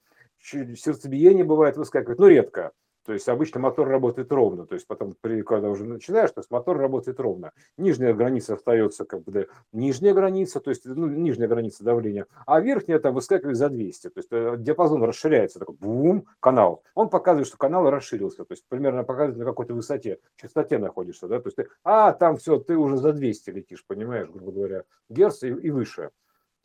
[0.47, 2.73] сердцебиение бывает выскакивает, но редко.
[3.07, 6.77] То есть обычно мотор работает ровно, то есть потом, когда уже начинаешь, то есть мотор
[6.77, 7.53] работает ровно.
[7.79, 12.99] Нижняя граница остается как бы нижняя граница, то есть ну, нижняя граница давления, а верхняя
[12.99, 16.83] там выскакивает за 200, то есть э, диапазон расширяется, такой бум, канал.
[16.97, 21.39] Он показывает, что канал расширился, то есть примерно показывает на какой-то высоте, частоте находишься, да,
[21.39, 25.45] то есть ты, а, там все, ты уже за 200 летишь, понимаешь, грубо говоря, герц
[25.45, 26.11] и, и выше.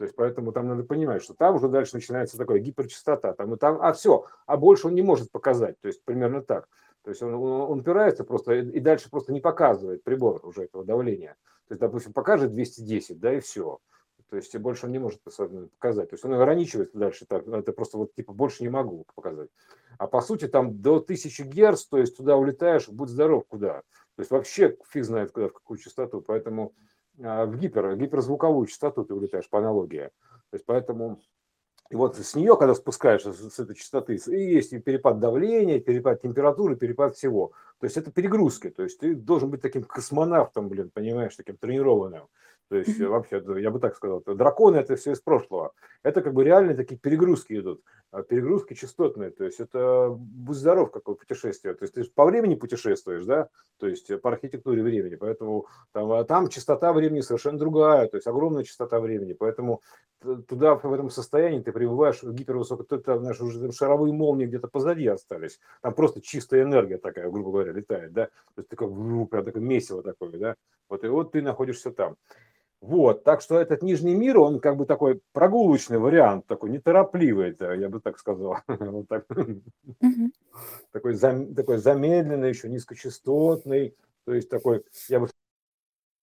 [0.01, 3.33] То есть поэтому там надо понимать, что там уже дальше начинается такая гиперчастота.
[3.33, 5.79] Там и там, а все, а больше он не может показать.
[5.79, 6.67] То есть примерно так.
[7.03, 11.35] То есть он, он упирается просто и дальше просто не показывает прибор уже этого давления.
[11.67, 13.77] То есть, допустим, покажет 210, да, и все.
[14.31, 16.09] То есть больше он не может показать.
[16.09, 17.27] То есть он ограничивается дальше.
[17.27, 19.49] Так, это просто вот типа больше не могу показать.
[19.99, 23.81] А по сути там до 1000 Герц, то есть туда улетаешь, будь здоров куда.
[24.15, 26.21] То есть вообще фиг знает куда, в какую частоту.
[26.21, 26.73] Поэтому
[27.21, 30.09] в гипер, гиперзвуковую частоту ты улетаешь по аналогии.
[30.49, 31.19] То есть поэтому
[31.91, 36.21] и вот с нее, когда спускаешься с этой частоты, и есть и перепад давления, перепад
[36.21, 37.51] температуры, перепад всего.
[37.79, 38.69] То есть это перегрузки.
[38.69, 42.27] То есть ты должен быть таким космонавтом, блин, понимаешь, таким тренированным.
[42.69, 45.73] То есть вообще, я бы так сказал, драконы это все из прошлого.
[46.03, 47.81] Это как бы реально такие перегрузки идут,
[48.11, 49.31] а, перегрузки частотные.
[49.31, 51.73] То есть это будь здоров, какое путешествие.
[51.73, 53.47] То есть ты по времени путешествуешь, да,
[53.77, 55.15] то есть по архитектуре времени.
[55.15, 59.33] Поэтому там, а там частота времени совершенно другая, то есть огромная частота времени.
[59.33, 59.81] Поэтому
[60.47, 64.45] туда в этом состоянии ты пребываешь в гипервысокой, то это наши уже там шаровые молнии
[64.45, 65.59] где-то позади остались.
[65.81, 68.25] Там просто чистая энергия такая, грубо говоря, летает, да.
[68.25, 70.55] То есть ты как прям такое месиво такое, да.
[70.89, 72.17] Вот и вот ты находишься там.
[72.81, 77.89] Вот, так что этот нижний мир, он как бы такой прогулочный вариант, такой неторопливый, я
[77.89, 78.57] бы так сказал.
[78.67, 79.27] вот так.
[80.91, 85.29] такой, зам, такой замедленный, еще низкочастотный, то есть такой, я бы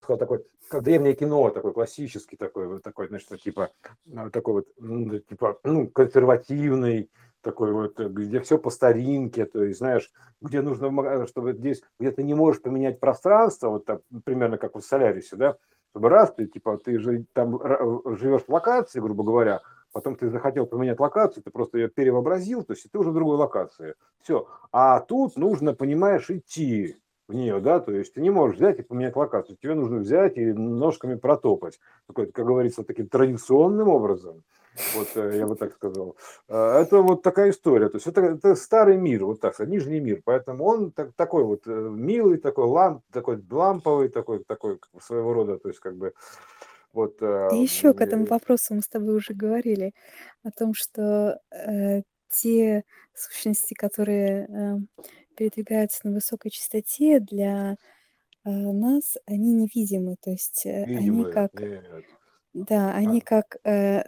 [0.03, 3.71] сказал, такой, как древнее кино, такой классический, такой, вот такой, значит, типа,
[4.13, 9.79] а, такой вот, ну, типа, ну, консервативный, такой вот, где все по старинке, то есть,
[9.79, 14.75] знаешь, где нужно, чтобы здесь, где ты не можешь поменять пространство, вот так, примерно как
[14.75, 15.57] в Солярисе, да,
[15.91, 17.59] чтобы раз ты, типа, ты же там
[18.17, 22.73] живешь в локации, грубо говоря, потом ты захотел поменять локацию, ты просто ее перевообразил, то
[22.73, 23.95] есть ты уже в другой локации.
[24.21, 24.47] Все.
[24.71, 26.97] А тут нужно, понимаешь, идти
[27.27, 30.37] в нее, да, то есть ты не можешь взять и поменять локацию, тебе нужно взять
[30.37, 34.43] и ножками протопать, такой, как говорится, таким традиционным образом,
[34.95, 36.15] вот э, я бы так сказал.
[36.47, 39.99] А, это вот такая история, то есть это, это старый мир, вот так сказать, нижний
[39.99, 45.33] мир, поэтому он так, такой вот э, милый, такой ламп, такой ламповый, такой, такой своего
[45.33, 46.13] рода, то есть как бы
[46.91, 47.21] вот.
[47.21, 49.93] И еще к этому вопросу мы с тобой уже говорили
[50.43, 55.03] о том, что э, те сущности, которые э,
[55.35, 57.75] передвигаются на высокой частоте, для
[58.45, 62.05] э, нас они невидимы, то есть э, они как, нет.
[62.53, 64.03] да, они А, как, э,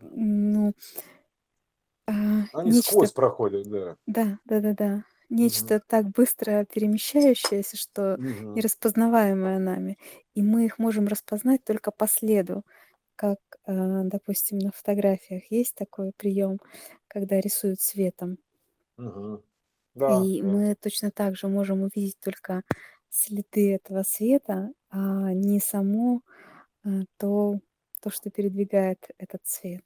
[0.00, 0.74] ну,
[2.06, 2.12] а,
[2.52, 3.96] они нечто, сквозь проходят, да.
[4.06, 8.54] да, да, да, да, нечто так быстро перемещающееся, что Мгм.
[8.54, 9.98] нераспознаваемое нами,
[10.34, 12.64] и мы их можем распознать только по следу,
[13.16, 13.72] как, э,
[14.04, 16.60] допустим, на фотографиях есть такой прием,
[17.08, 18.38] когда рисуют цветом.
[18.96, 19.42] Мгм.
[19.94, 20.54] Да, И да.
[20.54, 22.62] мы точно так же можем увидеть только
[23.10, 26.22] следы этого света, а не само
[26.84, 27.60] э, то,
[27.98, 29.84] то, что передвигает этот цвет.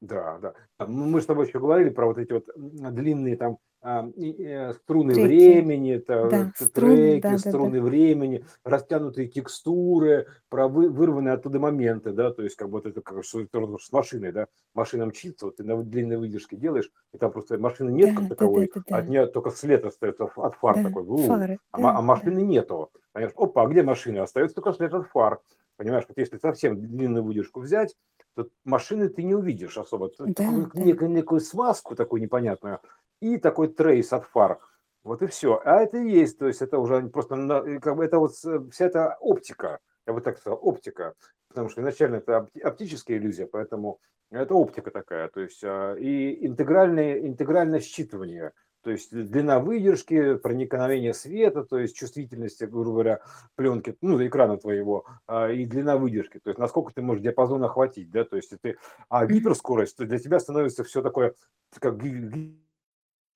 [0.00, 0.54] Да, да.
[0.78, 5.14] А, Мы с тобой еще говорили про вот эти вот длинные там а, э, струны
[5.14, 5.26] Треки.
[5.26, 7.48] времени, это Да, т- струны, треки, да, да, да.
[7.48, 13.00] струны времени, растянутые текстуры, про вы- вырванные оттуда моменты, да, то есть как вот это
[13.02, 13.44] как что
[13.78, 17.90] с машиной, да, машина мчится, вот ты на длинной выдержке делаешь, и там просто машины
[17.90, 18.96] нет Да, как да, да, таковой, да, да.
[18.98, 22.42] от нее только след остается от фар Да, такой, у, фары, а, да, а машины
[22.42, 22.90] нету.
[23.12, 24.22] Понимаешь, опа, а где машина?
[24.24, 25.40] Остается только след от фар.
[25.78, 27.94] Понимаешь, вот если совсем длинную выдержку взять,
[28.34, 30.10] то машины ты не увидишь особо.
[30.18, 30.80] Да, такую да.
[30.80, 32.80] некую, некую смазку такую непонятную
[33.20, 34.58] и такой трейс от фар.
[35.04, 35.62] Вот и все.
[35.64, 37.36] А это и есть, то есть это уже просто
[37.66, 41.14] и как бы это вот с- вся эта оптика, я бы так сказал, оптика,
[41.48, 44.00] потому что изначально это опти- оптическая иллюзия, поэтому
[44.32, 48.50] это оптика такая, то есть а, и интегральное, интегральное считывание,
[48.82, 53.20] то есть длина выдержки, проникновение света, то есть чувствительность, грубо говоря,
[53.56, 58.10] пленки, ну, экрана твоего, а, и длина выдержки, то есть насколько ты можешь диапазон охватить,
[58.10, 58.76] да, то есть ты,
[59.08, 61.34] а гиперскорость, то для тебя становится все такое,
[61.78, 62.58] как ги- ги-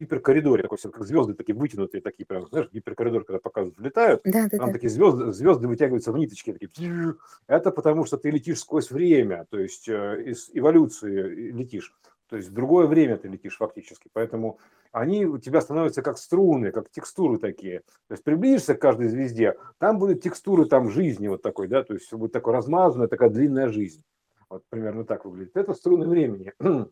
[0.01, 4.59] гиперкоридоре, такой, как звезды такие вытянутые, такие прям, знаешь, гиперкоридор, когда показывают, летают, Да, да,
[4.59, 4.73] там да.
[4.73, 7.15] такие звезды, звезды вытягиваются в ниточки, такие,
[7.47, 11.95] это потому что ты летишь сквозь время, то есть э, из эволюции летишь,
[12.33, 14.59] то есть в другое время ты летишь фактически, поэтому
[14.90, 17.81] они у тебя становятся как струны, как текстуры такие.
[18.09, 21.92] То есть приблизишься к каждой звезде, там будут текстуры там жизни вот такой, да, то
[21.92, 24.03] есть будет такое размазанная, такая длинная жизнь.
[24.49, 25.55] Вот примерно так выглядит.
[25.59, 26.55] Это струны времени.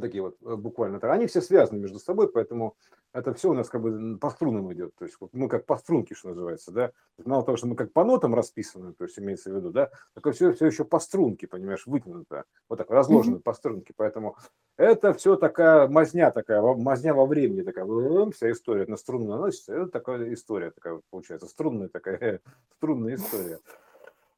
[0.00, 1.10] такие вот э, буквально так.
[1.10, 2.76] Они все связаны между собой, поэтому
[3.12, 4.94] это все у нас как бы по струнам идет.
[4.96, 6.88] То есть вот мы как по струнке, что называется, да.
[6.88, 9.70] То есть Мало того, что мы как по нотам расписаны, то есть имеется в виду,
[9.70, 13.92] да, так все, все еще по струнке, понимаешь, вытянуто, вот так разложено по струнке.
[13.96, 14.36] Поэтому
[14.76, 17.84] это все такая мазня такая, мазня во времени такая,
[18.30, 22.40] вся история на струну наносится, это такая история такая вот получается, струнная такая,
[22.76, 23.58] струнная история.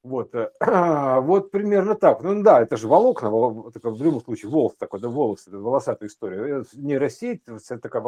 [0.04, 0.50] Вот, э,
[1.22, 2.22] вот примерно так.
[2.22, 6.60] Ну да, это же волокна, в любом случае волос такой, да, волос, это волосатая история.
[6.60, 8.02] Э, Нейросеть, это такая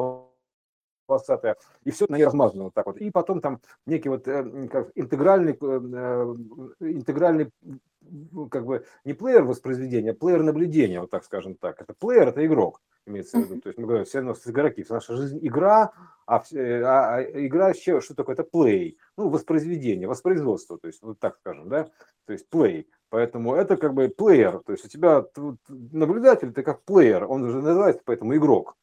[1.09, 2.99] волосатая, и все на ней размазано вот так вот.
[2.99, 5.55] И потом там некий вот э, как интегральный,
[6.81, 7.51] интегральный
[8.51, 11.81] как бы не плеер воспроизведения, а плеер наблюдения, вот так скажем так.
[11.81, 13.61] Это плеер, это игрок, имеется в виду.
[13.61, 15.93] То есть мы говорим, все нас игроки, вся наша жизнь игра,
[16.27, 18.35] а, все- а- а игра еще, что такое?
[18.35, 21.89] Это плей, ну, воспроизведение, воспроизводство, то есть вот так скажем, да,
[22.27, 22.87] то есть play.
[23.09, 25.25] Поэтому это как бы плеер, то есть у тебя
[25.69, 28.77] наблюдатель, ты как плеер, он уже называется поэтому игрок.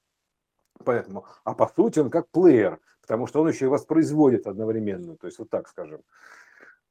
[0.85, 5.27] Поэтому, а по сути он как плеер, потому что он еще и воспроизводит одновременно, то
[5.27, 6.01] есть вот так скажем.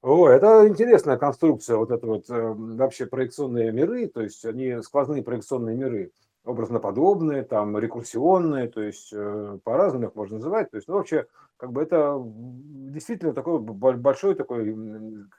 [0.03, 5.23] О, это интересная конструкция, вот это вот э, вообще проекционные миры, то есть они сквозные
[5.23, 6.11] проекционные миры,
[6.45, 10.71] образноподобные, там рекурсионные, то есть э, по-разному их можно называть.
[10.71, 11.27] То есть, ну, вообще,
[11.57, 14.65] как бы это действительно такой большой такой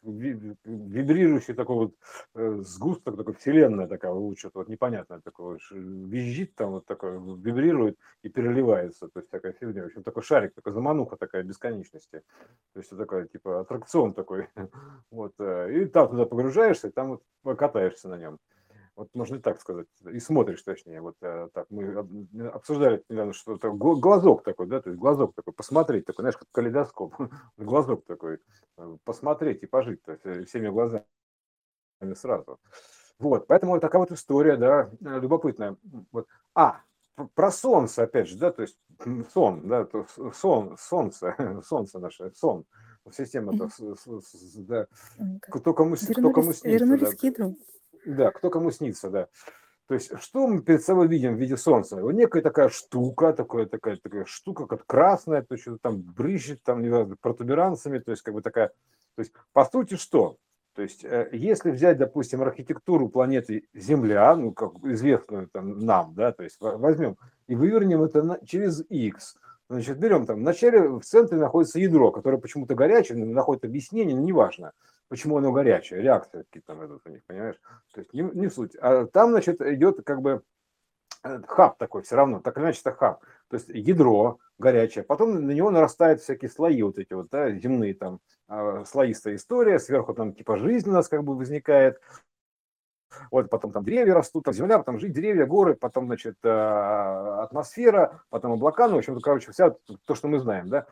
[0.04, 1.96] вибрирующий такой вот
[2.36, 8.30] э, сгусток, такой вселенная такая, что-то вот непонятное такое, визжит там вот такое, вибрирует и
[8.30, 12.24] переливается, то есть такая фигня, в общем, такой шарик, такая замануха такая бесконечности,
[12.74, 14.48] то есть такой типа аттракцион такой,
[15.12, 18.40] вот, э, и там туда погружаешься, и там вот катаешься на нем.
[18.96, 23.56] Вот можно так сказать, и смотришь, точнее, вот э, так, мы об- обсуждали недавно, что
[23.56, 27.16] это гла- глазок такой, да, то есть глазок такой, посмотреть такой, знаешь, как калейдоскоп,
[27.58, 28.38] глазок такой,
[28.78, 31.06] э, посмотреть и пожить то есть, всеми глазами
[32.14, 32.60] сразу.
[33.18, 35.76] Вот, поэтому вот такая вот история, да, э, любопытная.
[36.12, 36.28] Вот.
[36.54, 36.82] А,
[37.34, 38.78] про солнце, опять же, да, то есть
[39.34, 42.66] сон, да, то сон, солнце, солнце наше, сон,
[43.12, 44.86] система-то, с- с- с- да,
[45.42, 46.70] кто кому, кто кому Вернулись, снится, да.
[46.70, 47.56] вернулись к ядру.
[48.06, 49.28] Да, кто кому снится, да.
[49.88, 51.98] То есть, что мы перед собой видим в виде Солнца?
[51.98, 56.82] Вот некая такая штука, такая, такая, такая штука, как красная, то есть, там брызжет, там,
[56.82, 58.70] не знаю, протуберанцами, то есть, как бы такая...
[59.16, 60.38] То есть, по сути, что?
[60.76, 66.32] То есть, э, если взять, допустим, архитектуру планеты Земля, ну, как известную там, нам, да,
[66.32, 69.36] то есть возьмем и вывернем это на, через X,
[69.70, 74.72] значит, берем там, вначале в центре находится ядро, которое почему-то горячее, находит объяснение, но неважно,
[75.14, 77.62] почему оно горячее, реакция какие-то там идут у них, понимаешь?
[77.94, 78.76] То есть не, не суть.
[78.82, 80.42] А там, значит, идет как бы
[81.24, 83.24] э, хаб такой все равно, так или иначе это хаб.
[83.48, 87.94] То есть ядро горячее, потом на него нарастают всякие слои вот эти вот, да, земные
[87.94, 92.02] там, а, слоистая история, сверху там типа жизнь у нас как бы возникает,
[93.32, 98.22] вот потом там деревья растут, там земля, потом жить деревья, горы, потом, значит, э, атмосфера,
[98.30, 100.86] потом облака, ну, в общем, короче, вся то, что мы знаем, да.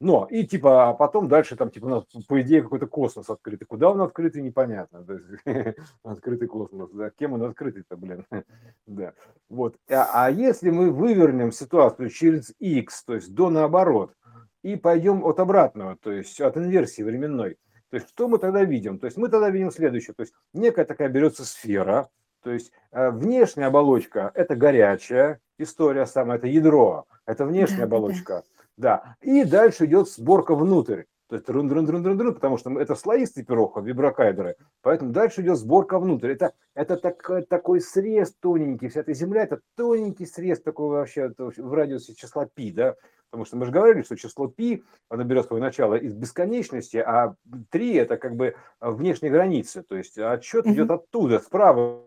[0.00, 3.66] Но, и типа, а потом дальше там, типа, у нас, по идее, какой-то космос открытый.
[3.66, 5.04] Куда он открытый, непонятно.
[5.04, 5.42] То есть,
[6.02, 7.10] открытый космос, да.
[7.10, 8.24] Кем он открытый-то, блин.
[8.86, 9.12] да.
[9.50, 9.76] Вот.
[9.90, 14.14] А, а если мы вывернем ситуацию через X, то есть до наоборот,
[14.62, 17.56] и пойдем от обратного, то есть от инверсии временной,
[17.90, 18.98] то есть что мы тогда видим?
[18.98, 20.14] То есть мы тогда видим следующее.
[20.14, 22.08] То есть некая такая берется сфера,
[22.42, 28.42] то есть э, внешняя оболочка– это горячая история самая, это ядро, это внешняя да, оболочка.
[28.76, 29.02] Да.
[29.04, 29.16] да.
[29.20, 31.04] И дальше идет сборка внутрь.
[31.28, 34.56] То есть рун рун рун рун рун потому что это слоистый пирог, виброкайдеры.
[34.80, 36.30] Поэтому дальше идет сборка внутрь.
[36.30, 38.88] Это, это так, такой срез тоненький.
[38.88, 42.94] Вся эта земля– это тоненький срез такой вообще в радиусе числа пи, да.
[43.30, 47.34] Потому что мы же говорили, что число π, оно берет свое начало из бесконечности, а
[47.70, 49.82] 3 это как бы внешняя граница.
[49.82, 50.72] То есть отсчет mm-hmm.
[50.72, 52.04] идет оттуда, справа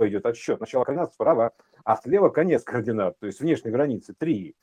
[0.00, 0.60] идет отсчет.
[0.60, 1.52] Начало координат справа,
[1.84, 4.54] а слева конец координат, то есть внешней границы 3.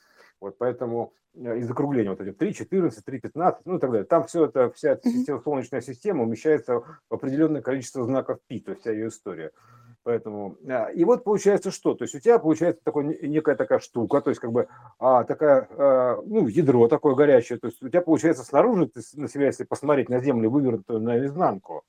[0.41, 4.06] Вот поэтому э, из закругления вот эти 3, 14, 3, 15, ну и так далее.
[4.06, 8.71] Там все это, вся эта система, солнечная система умещается в определенное количество знаков π, то
[8.71, 9.52] есть вся ее история.
[10.09, 11.93] Поэтому, а, и вот получается что?
[11.93, 14.67] То есть у тебя получается такой, некая такая штука, то есть как бы
[14.97, 19.29] а, такая, а, ну, ядро такое горячее, то есть у тебя получается снаружи, ты на
[19.29, 21.83] себя, если посмотреть на Землю вывернутую наизнанку,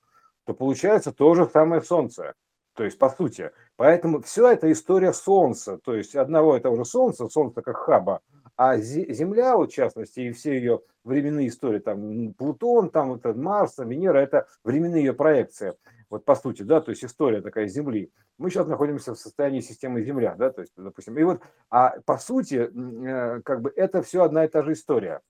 [0.44, 2.34] то получается то же самое Солнце.
[2.74, 3.52] То есть, по сути.
[3.76, 8.20] Поэтому все это история Солнца, то есть одного и того же Солнца, Солнце как хаба,
[8.58, 13.78] а Земля, вот, в частности, и все ее временные истории, там Плутон, там вот Марс,
[13.78, 15.72] Венера, это временные ее проекции
[16.10, 18.12] вот по сути, да, то есть история такая Земли.
[18.36, 22.18] Мы сейчас находимся в состоянии системы Земля, да, то есть, допустим, и вот, а по
[22.18, 25.20] сути, э, как бы это все одна и та же история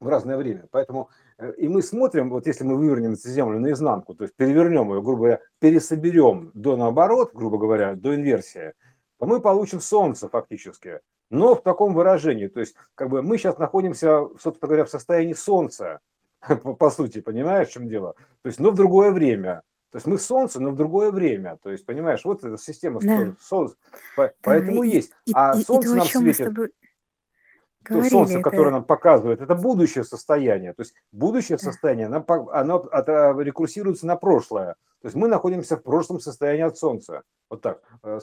[0.00, 0.66] в разное время.
[0.70, 4.92] Поэтому э, и мы смотрим, вот если мы вывернем эту Землю наизнанку, то есть перевернем
[4.92, 8.72] ее, грубо говоря, пересоберем до наоборот, грубо говоря, до инверсии,
[9.18, 12.46] то мы получим Солнце фактически, но в таком выражении.
[12.46, 16.00] То есть, как бы мы сейчас находимся, собственно говоря, в состоянии Солнца,
[16.62, 18.14] по, по сути, понимаешь, в чем дело?
[18.42, 19.62] То есть, но в другое время.
[19.90, 21.58] То есть мы Солнце, но в другое время.
[21.62, 23.34] То есть, понимаешь, вот эта система да.
[23.40, 23.76] Солнца.
[24.42, 25.12] Поэтому да, есть.
[25.24, 26.72] И, а и, Солнце и то, нам светит.
[27.88, 28.50] То солнце, это...
[28.50, 30.74] которое нам показывает, это будущее состояние.
[30.74, 31.64] То есть будущее да.
[31.64, 34.74] состояние, оно, оно, оно рекурсируется на прошлое.
[35.00, 37.22] То есть мы находимся в прошлом состоянии от Солнца.
[37.48, 37.82] Вот так.
[38.02, 38.20] Э,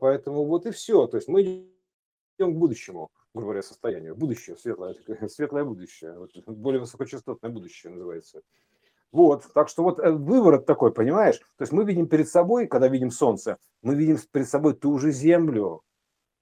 [0.00, 1.06] поэтому вот и все.
[1.06, 4.16] То есть мы идем к будущему, грубо говоря, состоянию.
[4.16, 4.96] Будущее, светлое,
[5.28, 6.16] светлое будущее.
[6.46, 8.42] более высокочастотное будущее называется.
[9.14, 11.38] Вот, так что вот э, выворот такой, понимаешь?
[11.38, 15.12] То есть мы видим перед собой, когда видим Солнце, мы видим перед собой ту же
[15.12, 15.82] Землю.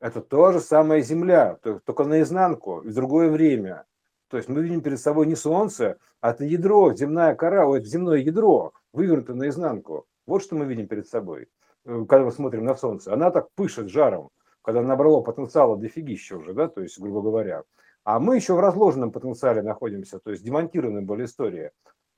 [0.01, 3.85] Это то же самая Земля, только наизнанку, в другое время.
[4.31, 8.17] То есть мы видим перед собой не Солнце, а это ядро, земная кора, это земное
[8.17, 10.07] ядро, вывернуто наизнанку.
[10.25, 11.49] Вот что мы видим перед собой,
[11.85, 13.13] э, когда мы смотрим на Солнце.
[13.13, 14.31] Она так пышет жаром,
[14.63, 17.65] когда набрало потенциала дофигища уже, да, то есть, грубо говоря.
[18.03, 21.73] А мы еще в разложенном потенциале находимся, то есть демонтированная была история.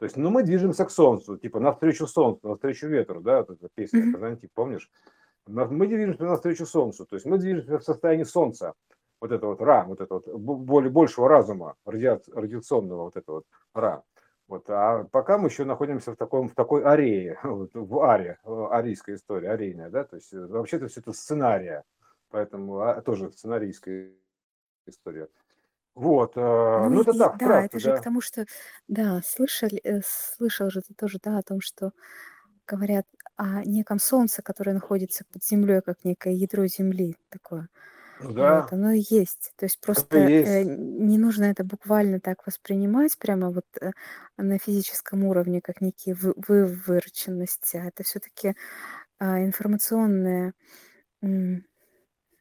[0.05, 3.71] То есть, ну, мы движемся к Солнцу, типа навстречу Солнцу, навстречу ветру, да, вот эта
[3.75, 4.13] песня mm-hmm.
[4.13, 4.91] Казантип, помнишь?
[5.47, 8.75] Мы движемся навстречу Солнцу, то есть мы движемся в состоянии Солнца,
[9.19, 13.45] вот это вот ра, вот это вот более большего разума, ради, радиационного вот этого вот
[13.73, 14.03] ра.
[14.47, 19.17] Вот, а пока мы еще находимся в, таком, в такой арее, вот, в аре, арийская
[19.17, 21.83] история, арейная, да, то есть э, вообще-то все это сценария,
[22.29, 24.13] поэтому а, тоже сценарийская
[24.85, 25.29] история.
[25.95, 28.01] Вот, э, ну, Ну это и так, да, это вкратце, же к да.
[28.01, 28.47] тому, что,
[28.89, 31.93] да, слышали, э, слышал же ты тоже, да, о том, что
[32.67, 37.69] говорят о неком солнце, которое находится под землей, как некое ядро Земли такое.
[38.19, 39.53] Ну Вот, да, оно и есть.
[39.57, 40.65] То есть это просто э, есть.
[40.65, 43.93] не нужно это буквально так воспринимать, прямо вот э,
[44.39, 48.55] на физическом уровне, как некие вы- вывороченности, а это все-таки
[49.21, 50.55] информационная
[51.23, 51.67] м,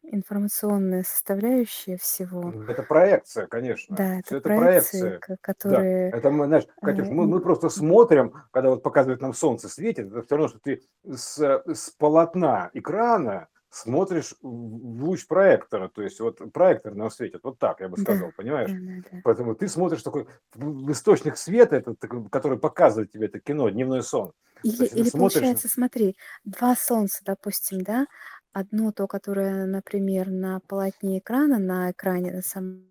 [0.03, 2.53] информационная составляющая всего.
[2.67, 3.97] Это проекция, конечно.
[3.97, 5.19] Да, Все это это проекции, проекция.
[5.19, 9.21] ко Да, которые, это мы, знаешь, а, Катюш, мы, мы просто смотрим, когда вот показывает
[9.21, 15.25] нам солнце светит, это все равно, что ты с, с полотна экрана смотришь в луч
[15.25, 18.75] проектора, то есть вот проектор нам светит, вот так я бы Да, сказал, понимаешь?
[18.75, 19.23] да-да-да.
[19.23, 21.97] Поэтому ты смотришь такой в источник света, этот,
[22.29, 24.33] который показывает тебе это кино, дневной сон.
[24.63, 26.15] Или есть или смотришь, получается, смотри,
[26.45, 28.07] 2 солнца, допустим, да,
[28.53, 32.89] одно то, которое, например, на полотне экрана, на экране на самом,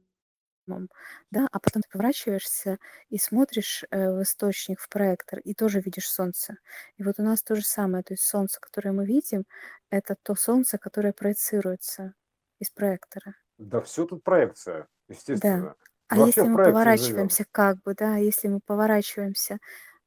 [1.30, 2.78] да, а потом ты поворачиваешься
[3.10, 6.56] и смотришь, э, в источник, в проектор, и тоже видишь солнце.
[6.96, 9.44] И вот у нас то же самое, то есть солнце, которое мы видим,
[9.90, 12.14] это то солнце, которое проецируется
[12.60, 13.34] из проектора.
[13.58, 14.88] да все тут проекция,
[15.32, 15.64] Да.
[15.64, 15.74] естественно.
[16.08, 17.36] А Мы вообще если мы проекции живем.
[17.38, 19.58] поворачиваемся как бы, да, если мы поворачиваемся,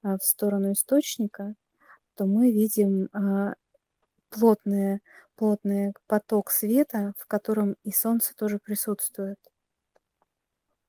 [0.04, 1.56] а, в сторону источника,
[2.16, 3.10] то мы видим,
[4.40, 5.02] плотное
[5.36, 9.38] плотный поток света, в котором и солнце тоже присутствует.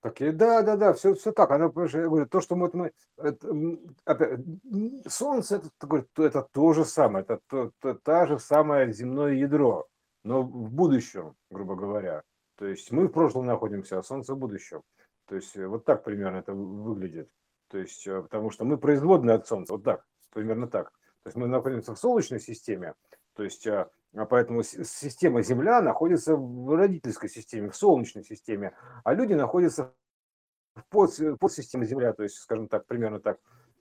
[0.01, 1.49] Так да, да, да, все, все так.
[1.49, 3.49] Понимаешь, я говорю, то, что вот мы, это,
[4.05, 4.41] опять,
[5.09, 9.89] Солнце, это, это то же самое, это то, то- та же самое земное ядро,
[10.23, 12.23] но в будущем, грубо говоря.
[12.57, 14.83] То есть мы в прошлом находимся, а Солнце в будущем.
[15.27, 17.29] То есть э, вот так примерно это вы- выглядит.
[17.69, 20.93] То есть, э, потому что мы производные от Солнца, вот так, примерно так.
[21.25, 22.95] То есть мы находимся в Солнечной системе,
[23.37, 28.73] то есть а, а поэтому система Земля находится в родительской системе, в Солнечной системе,
[29.05, 29.93] а люди находятся
[30.75, 33.39] в под, подсистеме Земля, то есть, скажем так, примерно так,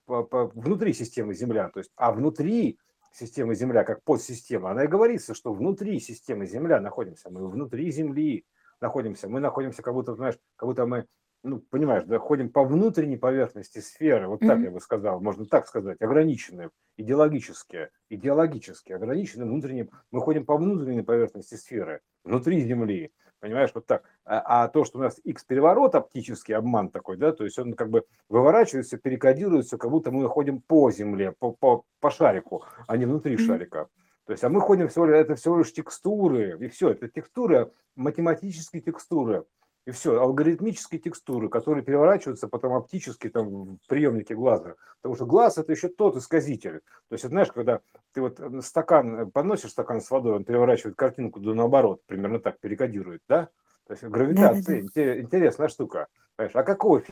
[0.07, 2.77] внутри системы Земля, то есть, а внутри
[3.13, 8.45] системы Земля, как подсистема, она и говорится, что внутри системы Земля находимся, мы внутри Земли
[8.81, 11.07] находимся, мы находимся как будто, знаешь, как будто мы,
[11.45, 14.63] ну, понимаешь, да, ходим по внутренней поверхности сферы, вот так Мгм.
[14.65, 21.03] я бы сказал, можно так сказать, ограниченные, идеологически, идеологически ограниченные внутренним, мы ходим по внутренней
[21.03, 24.03] поверхности сферы, внутри Земли, понимаешь, вот так.
[24.25, 27.89] А, а то, что у нас X-переворот оптический, обман такой, да, то есть он как
[27.89, 33.05] бы выворачивается, перекодируется, как будто мы ходим по земле, по, по, по шарику, а не
[33.05, 33.45] внутри Мгм.
[33.45, 33.87] шарика.
[34.25, 37.71] То есть, а мы ходим всего лишь, это всего лишь текстуры, и все, это текстуры,
[37.95, 39.45] математические текстуры,
[39.85, 44.75] и все, алгоритмические текстуры, которые переворачиваются потом оптически там в приемнике глаза.
[45.01, 46.81] Потому что глаз это еще тот исказитель.
[47.09, 47.81] То есть, знаешь, когда
[48.13, 52.39] ты вот э, стакан, э, подносишь стакан с водой, он переворачивает картинку да наоборот, примерно
[52.39, 53.49] так перекодирует, да?
[53.85, 55.01] То есть гравитация, Да-да-да.
[55.01, 56.07] инте- интересная штука.
[56.35, 56.55] Понимаешь?
[56.55, 57.03] А какого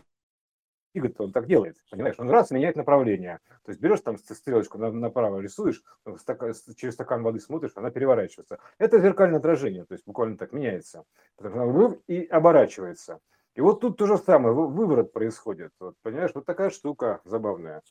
[0.93, 1.77] фига-то он так делает?
[1.89, 2.15] Понимаешь?
[2.19, 3.39] Он раз меняет направление.
[3.65, 7.39] То есть берешь там ст- стрелочку на- направо рисуешь, в стака- с- через стакан воды
[7.39, 8.59] смотришь, она переворачивается.
[8.77, 11.03] Это зеркальное отражение, то есть буквально так меняется.
[11.35, 13.19] Потому что и оборачивается.
[13.55, 15.71] И вот тут то же самое, вы- выворот происходит.
[15.79, 17.81] Вот, понимаешь, вот такая штука забавная.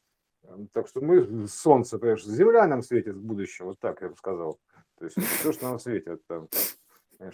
[0.44, 4.16] Эм, Так что мы, солнце, понимаешь, земля нам светит в будущем, вот так я бы
[4.16, 4.58] сказал.
[4.98, 6.20] То есть все, что нам светит.
[6.26, 6.48] Там.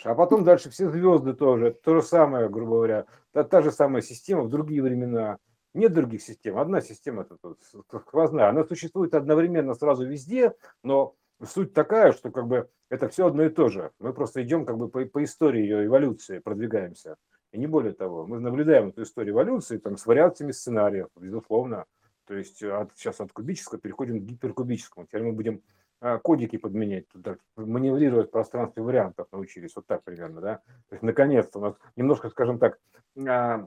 [0.04, 4.02] А потом дальше все звезды тоже, то же самое, грубо говоря, та, та же самая
[4.02, 5.38] система в другие времена.
[5.74, 7.54] Нет других систем, одна система это
[8.00, 8.48] сквозная.
[8.48, 11.14] Она существует одновременно сразу везде, но
[11.44, 13.90] суть такая, что как бы это все одно и то же.
[13.98, 17.16] Мы просто идем как бы по, по истории ее эволюции, продвигаемся.
[17.52, 21.84] И не более того, мы наблюдаем эту историю эволюции там, с вариациями сценариев, безусловно.
[22.26, 25.06] То есть от, сейчас от кубического переходим к гиперкубическому.
[25.06, 25.62] Теперь мы будем
[26.00, 30.56] а, кодики подменять, туда, маневрировать в пространстве вариантов научились, вот так примерно, да.
[30.88, 32.78] То есть наконец-то у нас немножко, скажем так,
[33.26, 33.66] а,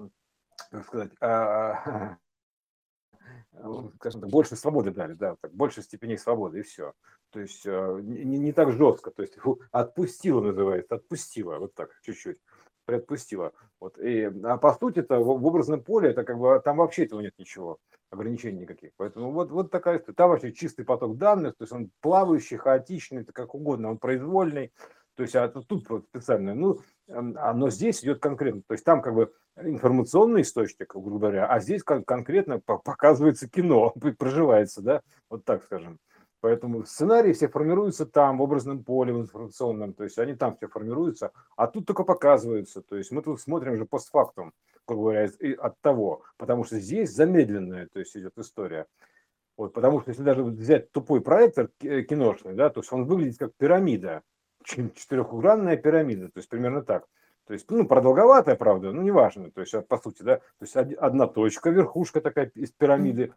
[0.72, 2.18] как сказать, а,
[3.96, 6.94] скажем так, больше свободы дали, да, так, больше степеней свободы, и все.
[7.32, 9.38] То есть а, не, не так жестко, то есть
[9.72, 12.38] отпустила называется, отпустила, вот так, чуть-чуть,
[12.86, 13.54] приотпустила.
[13.80, 17.06] Вот, и, а по сути это в, в образном поле, это как бы, там вообще
[17.06, 17.80] этого нет ничего,
[18.10, 18.92] ограничений никаких.
[18.98, 20.16] Поэтому вот, вот такая история.
[20.16, 24.72] Там вообще чистый поток данных, то есть он плавающий, хаотичный, это как угодно, он произвольный,
[25.22, 29.04] то есть а тут, вот специально, ну, а, но здесь идет конкретно, то есть там
[29.04, 35.02] как бы информационный источник, грубо говоря, а здесь кон- конкретно по- показывается кино, проживается, да,
[35.30, 36.00] вот так скажем.
[36.40, 40.68] Поэтому сценарии все формируются там, в образном поле, в информационном, то есть они там все
[40.68, 44.54] формируются, а тут только показываются, то есть мы тут смотрим же постфактум,
[44.88, 48.88] грубо говоря, от того, потому что здесь замедленная, то есть идет история.
[49.56, 53.38] Вот, потому что если даже взять тупой проектор ки- киношный, да, то есть он выглядит
[53.38, 54.24] как пирамида,
[54.64, 57.08] ч- четырехугранная пирамида, то есть примерно так.
[57.48, 60.76] То есть, ну, продолговатая, правда, ну, неважно, то есть, а, по сути, да, то есть
[60.76, 63.34] од- одна точка, верхушка такая из пирамиды,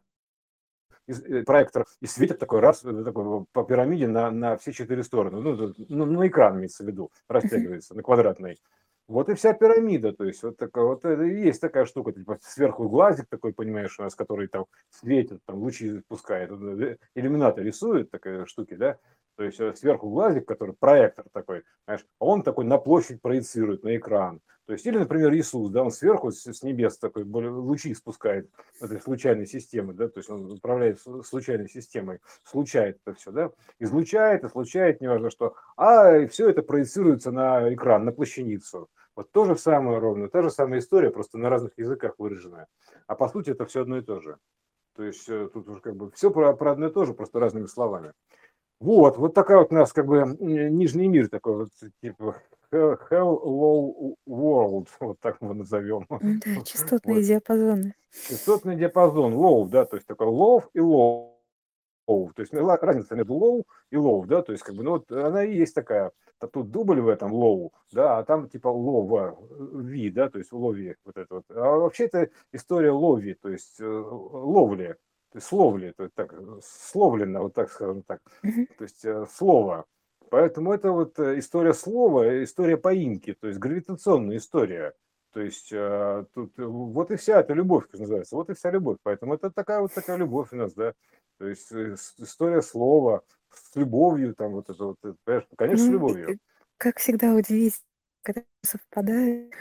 [1.07, 5.03] из, э, проектор, и светит такой раз, э, такой, по пирамиде на, на все четыре
[5.03, 8.59] стороны, ну, ну, на экран имеется в виду, растягивается на квадратный.
[9.07, 12.89] Вот и вся пирамида, то есть вот такая вот и есть такая штука, типа сверху
[12.89, 18.47] глазик такой, понимаешь, у нас, который там светит, там лучи пускает, э, иллюминатор рисует такие
[18.47, 18.97] штуки, да,
[19.37, 23.97] То есть э, сверху глазик, который проектор такой, знаешь, он такой на площадь проецирует, на
[23.97, 24.41] экран.
[24.66, 28.49] То есть, или, например, Иисус, да, он сверху с небес такой лучи спускает
[28.80, 34.43] этой случайной системы, да, то есть он управляет случайной системой, случает это все, да, излучает
[34.43, 38.89] и случает, неважно что, а все это проецируется на экран, на плащаницу.
[39.16, 42.66] Вот то же самое ровно, та же самая история, просто на разных языках выраженная.
[43.07, 44.39] А по сути это все одно и то же.
[44.97, 47.39] То есть э, тут уже как бы все про, про одно и то же, просто
[47.39, 48.12] разными словами.
[48.81, 51.68] Вот, вот такая вот у нас как бы нижний мир такой вот,
[52.03, 52.37] типа
[52.75, 56.07] Hello World, вот так мы назовем.
[56.09, 57.25] Да, частотные вот.
[57.25, 57.95] диапазоны.
[58.29, 61.31] Частотный диапазон, low, да, то есть такой low и low.
[62.07, 65.45] То есть разница между low и low, да, то есть как бы, ну вот она
[65.45, 66.12] и есть такая.
[66.53, 70.97] Тут дубль в этом low, да, а там типа low, V, да, то есть лови
[71.05, 71.45] вот это вот.
[71.51, 74.97] А вообще это история лови, то есть э, ловли,
[75.41, 79.85] словли, то есть так, словлено, вот так скажем так, то есть э, слово.
[80.30, 84.95] Поэтому это вот э, история слова, история поимки, то есть гравитационная история.
[85.32, 88.99] То есть э, тут вот и вся эта любовь, как называется, вот и вся любовь.
[89.03, 90.95] Поэтому это такая вот такая любовь у нас, да.
[91.39, 93.22] То есть история слова
[93.53, 96.39] с любовью, там вот это вот, понимаешь, конечно, с ну, любовью.
[96.76, 97.85] Как всегда удивительно,
[98.22, 99.53] когда совпадают,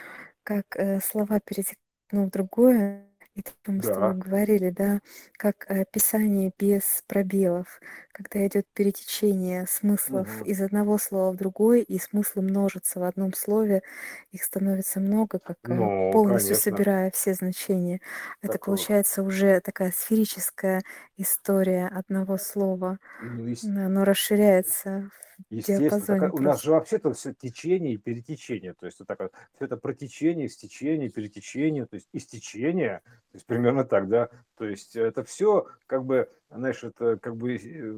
[0.44, 0.66] как
[1.02, 1.80] слова перетекают
[2.14, 5.02] одно в другое, это мы с тобой говорили, да,
[5.34, 7.80] как э, писание без пробелов,
[8.14, 10.46] когда идет перетечение смыслов Мгм.
[10.46, 13.84] из одного слова в другой, и смыслы множатся в одном слове,
[14.32, 16.62] их становится много, как э, Ну, полностью конечно.
[16.72, 18.00] собирая все значения.
[18.42, 18.66] Это Такого.
[18.66, 20.84] получается уже такая сферическая
[21.18, 23.00] история одного слова.
[23.20, 25.10] Ну, ес- Оно расширяется
[25.50, 28.74] естественно, такая- у нас же вообще-то все течение и перетечение.
[28.74, 33.02] То есть вот так вот, все это протечение, стечение, перетечение, то есть истечение,
[33.32, 34.30] то есть примерно так, да.
[34.58, 37.94] То есть это все как бы знаешь, это как бы э,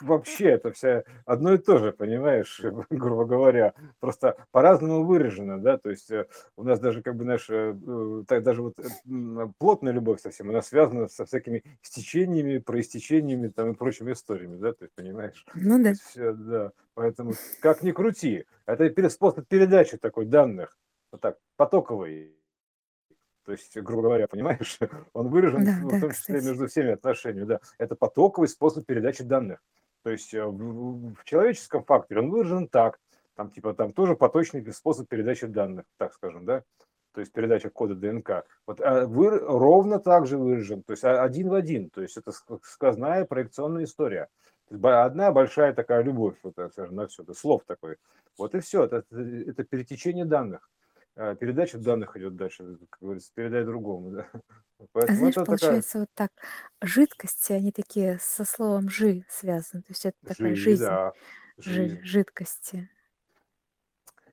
[0.00, 2.60] вообще это вся одно и то же, понимаешь,
[2.90, 7.76] грубо говоря, просто по-разному выражено, да, то есть э, у нас даже как бы наша,
[7.76, 8.74] э, так, даже вот
[9.58, 14.84] плотная любовь совсем, она связана со всякими стечениями, проистечениями там и прочими историями, да, то
[14.84, 15.94] есть понимаешь, Ну да.
[15.94, 20.76] все, да, поэтому как ни крути, это способ передачи такой данных,
[21.12, 22.35] вот так, потоковый,
[23.46, 24.78] то есть, грубо говоря, понимаешь,
[25.12, 26.44] он выражен Да, в да, том числе кстати.
[26.44, 27.46] между всеми отношениями.
[27.46, 27.60] Да.
[27.78, 29.62] Это потоковый способ передачи данных.
[30.02, 32.98] То есть э, в, человеческом факторе он выражен так,
[33.36, 36.64] там типа там тоже поточный способ передачи данных, так скажем, да,
[37.12, 38.44] то есть передача кода ДНК.
[38.66, 42.16] Вот а вы, ровно так же выражен, то есть а, один в один, то есть
[42.16, 42.32] это
[42.62, 44.28] сквозная проекционная история.
[44.70, 47.96] Одна большая такая любовь, вот, скажем, на все, это слов такой.
[48.36, 50.68] Вот и все, это, это перетечение данных.
[51.16, 54.28] А, передача данных идет дальше, как говорится, передай другому, да.
[54.92, 56.30] Поэтому знаешь, это такая получается вот так,
[56.82, 61.12] жидкости, они такие со словом «жи» связаны, то есть это такая жи, жизнь, да,
[61.56, 62.00] жи, жизнь.
[62.04, 62.90] жидкости,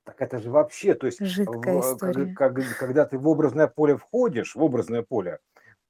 [0.03, 2.33] Так это же вообще, то есть, жидкая в- как- история.
[2.35, 5.39] как- когда ты в образное поле входишь, в образное поле,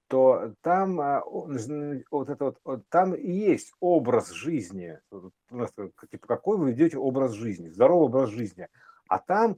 [0.08, 5.00] то там а, вот это вот, вот там и есть образ жизни.
[5.50, 8.68] Как- типа какой вы ведете образ жизни, здоровый образ жизни.
[9.08, 9.58] А там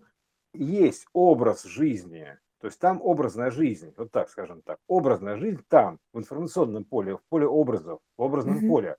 [0.58, 6.00] есть образ жизни, то есть там образная жизнь, вот так скажем так, образная жизнь там,
[6.14, 8.64] в информационном поле, в поле образов, в образном Мгм.
[8.64, 8.98] поле.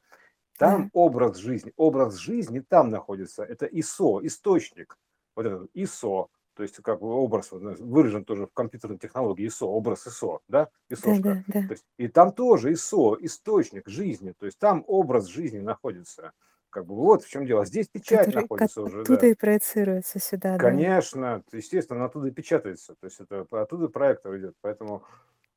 [0.60, 0.74] Да.
[0.74, 4.96] Там образ жизни, образ жизни там находится, это ИСО, источник,
[5.36, 10.06] вот этот ИСО, то есть как бы образ выражен тоже в компьютерной технологии ИСО, образ
[10.06, 10.70] ИСО, да,
[11.04, 11.28] Да, ИСОшка.
[11.28, 11.62] да, да.
[11.66, 16.32] То есть, и там тоже ИСО, источник жизни, то есть там образ жизни находится.
[16.76, 17.64] Как бы вот в чем дело.
[17.64, 19.00] Здесь печать Который находится уже, да.
[19.00, 20.58] оттуда и проецируется сюда, да.
[20.58, 25.02] Конечно, естественно, она оттуда и печатается, то есть это оттуда проектор идет, поэтому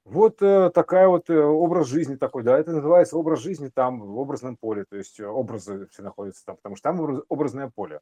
[0.06, 4.18] вот э, такая вот э, образ жизни такой, да, это называется образ жизни там в
[4.18, 8.00] образном поле, то есть образы все находятся там, потому что там образ- образное поле,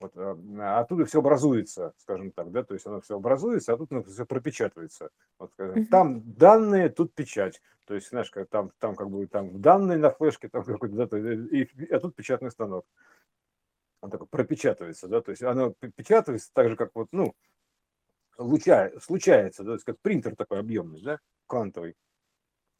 [0.00, 3.90] вот э, оттуда все образуется, скажем так, да, то есть оно все образуется, а тут
[4.08, 5.86] все пропечатывается, вот, скажем, Мгм.
[5.86, 10.10] там данные, тут печать, то есть знаешь, как там там как бы там данные на
[10.10, 12.86] флешке, там какой-то, да, то есть, и, а тут печатный станок
[14.00, 17.34] он такой пропечатывается, да, то есть оно пе- печатается так же, как вот, ну,
[18.38, 21.96] луча, случается, да, то есть как принтер такой объемный, да, квантовый.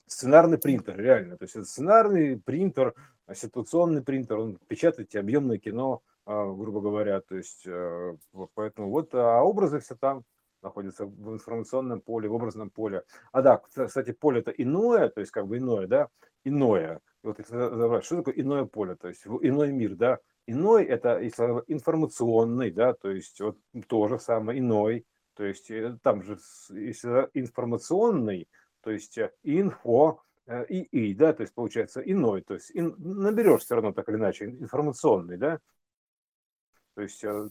[0.07, 1.37] Сценарный принтер, реально.
[1.37, 2.95] То есть это сценарный принтер,
[3.33, 7.21] ситуационный принтер, он печатает объемное кино, грубо говоря.
[7.21, 8.17] То есть э,
[8.55, 10.25] поэтому вот а образы все там
[10.63, 13.03] находятся в информационном поле, в образном поле.
[13.33, 16.09] А да, кста- кстати, поле это иное, то есть как бы иное, да,
[16.45, 17.01] иное.
[17.23, 21.21] И вот если разобрать, что такое иное поле, то есть иной мир, да, иной это
[21.27, 23.59] информационный, да, то есть вот
[23.89, 26.39] то же самое, иной, то есть э, там же
[26.71, 28.49] если информационный,
[28.83, 30.23] то есть э, инфо,
[30.69, 34.17] и и, да, то есть получается иной, то есть ин, наберешь все равно так или
[34.17, 35.61] иначе информационный, да,
[37.01, 37.49] то есть э,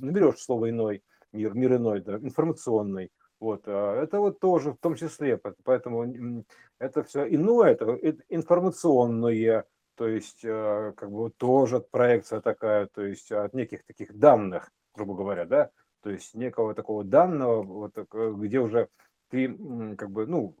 [0.00, 4.94] наберешь слово иной, мир, мир иной, да, информационный, вот, а это вот тоже в том
[4.94, 6.44] числе, поэтому
[6.78, 7.98] это все иное, это
[8.28, 9.64] информационное,
[9.96, 15.16] то есть э, как бы тоже проекция такая, то есть от неких таких данных, грубо
[15.16, 18.88] говоря, да, то есть некого такого данного, вот, э, где уже
[19.32, 19.48] ты
[19.96, 20.54] как бы, ну,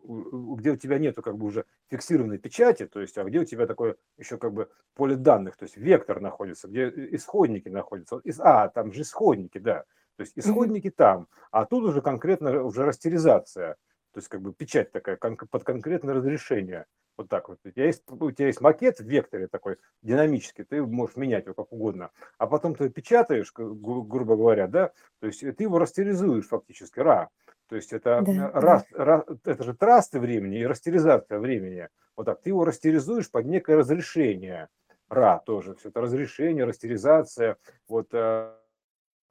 [0.56, 3.66] где у тебя нету как бы уже фиксированной печати, то есть, а где у тебя
[3.66, 8.22] такое еще как бы поле данных, то есть вектор находится, где исходники находятся.
[8.38, 9.84] А, там же исходники, да.
[10.16, 10.96] То есть исходники mm-hmm.
[10.96, 13.74] там, а тут уже конкретно уже растеризация,
[14.12, 16.86] то есть как бы печать такая под конкретное разрешение.
[17.18, 17.58] Вот так вот.
[17.64, 21.52] У тебя, есть, у тебя есть макет в векторе такой динамический, ты можешь менять его
[21.52, 22.10] как угодно.
[22.38, 27.28] А потом ты печатаешь, грубо говоря, да, то есть ты его растеризуешь фактически, ра.
[27.72, 29.02] То есть это, да, раз, да.
[29.02, 31.88] Раз, это же трасты времени и растеризация времени.
[32.14, 34.68] Вот так, ты его растеризуешь под некое разрешение.
[35.08, 37.56] Ра тоже, все это разрешение, растеризация,
[37.88, 38.52] вот э,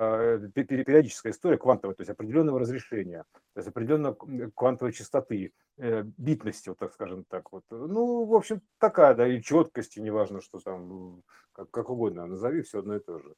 [0.03, 3.23] Э, периодическая история квантовая, то есть определенного разрешения,
[3.53, 4.15] то есть определенной
[4.55, 7.51] квантовой частоты, э, битности, вот так скажем так.
[7.51, 7.63] Вот.
[7.69, 11.21] Ну, в общем, такая, да, и четкости, неважно, что там,
[11.51, 13.35] как, как угодно назови, все одно и то же.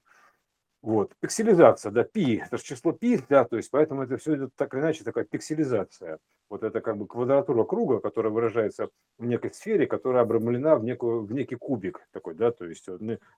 [0.84, 4.50] Вот, пикселизация, да, пи, это же число пи, да, то есть поэтому это все идет
[4.58, 6.20] так или иначе, такая пикселизация.
[6.50, 11.24] Вот это как бы квадратура круга, которая выражается в некой сфере, которая обрамлена в, некую,
[11.24, 12.90] в некий кубик такой, да, то есть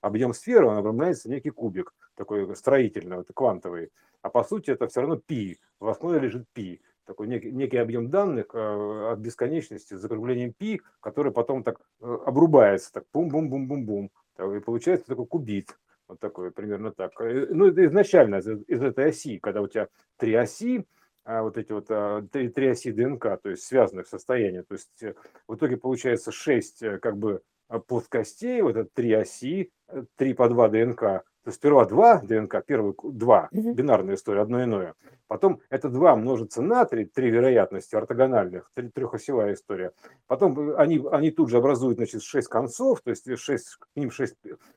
[0.01, 3.91] объем сферы, он обрамляется в некий кубик, такой строительный, вот, квантовый.
[4.23, 8.09] А по сути это все равно пи, в основе лежит пи, такой некий, некий объем
[8.09, 14.59] данных э, от бесконечности с закруглением пи, который потом так э, обрубается, так бум-бум-бум-бум-бум, и
[14.61, 15.77] получается такой кубит.
[16.07, 17.11] Вот такое, примерно так.
[17.19, 19.87] Э, ну, это изначально из, из этой оси, когда у тебя
[20.17, 20.85] три оси,
[21.23, 24.61] а вот эти вот а, три, три оси ДНК, то есть связанных состояний.
[24.61, 25.15] То есть э,
[25.47, 27.41] в итоге получается шесть э, как бы
[27.87, 29.71] плоскостей, вот это три оси,
[30.17, 30.99] три по два ДНК,
[31.45, 34.95] то есть сперва два ДНК, первый два, бинарная история, одно иное.
[35.27, 39.91] Потом это два множится на три, три вероятности ортогональных, три, трехосевая история.
[40.27, 44.35] Потом они, они тут же образуют значит, шесть концов, то есть шесть, к ним шесть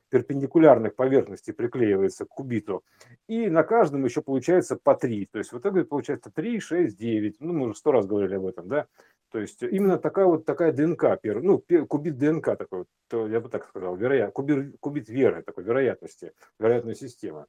[0.09, 2.83] перпендикулярных поверхностей приклеивается к кубиту.
[3.27, 5.27] И на каждом еще получается по три.
[5.27, 7.37] То есть в итоге получается три, шесть, девять.
[7.39, 8.87] Ну, мы уже сто раз говорили об этом, да?
[9.31, 13.95] То есть именно такая вот такая ДНК, ну, кубит ДНК такой, я бы так сказал,
[13.95, 17.45] вероят, кубит веры, такой вероятности, вероятная система.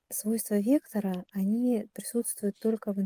[0.09, 2.99] свойства вектора, они присутствуют только в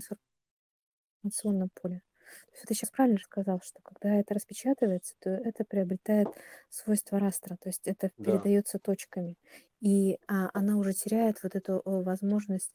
[1.22, 2.02] информационном поле.
[2.48, 6.30] То есть ты сейчас правильно сказал, что когда это распечатывается, то это приобретает
[6.70, 8.48] свойства растра, то есть это Да.
[8.48, 9.38] передается точками.
[9.82, 12.74] И а, она уже теряет вот эту возможность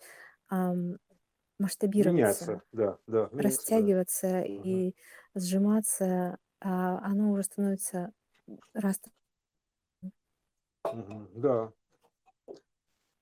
[0.49, 0.99] ам,
[1.59, 3.91] масштабироваться, Меняться, да, да, меняться, да.
[3.91, 4.85] растягиваться Мгм.
[4.85, 4.97] и
[5.43, 8.13] сжиматься, а оно уже становится
[8.75, 9.11] растр.
[10.93, 11.29] Мгм.
[11.35, 11.73] Да.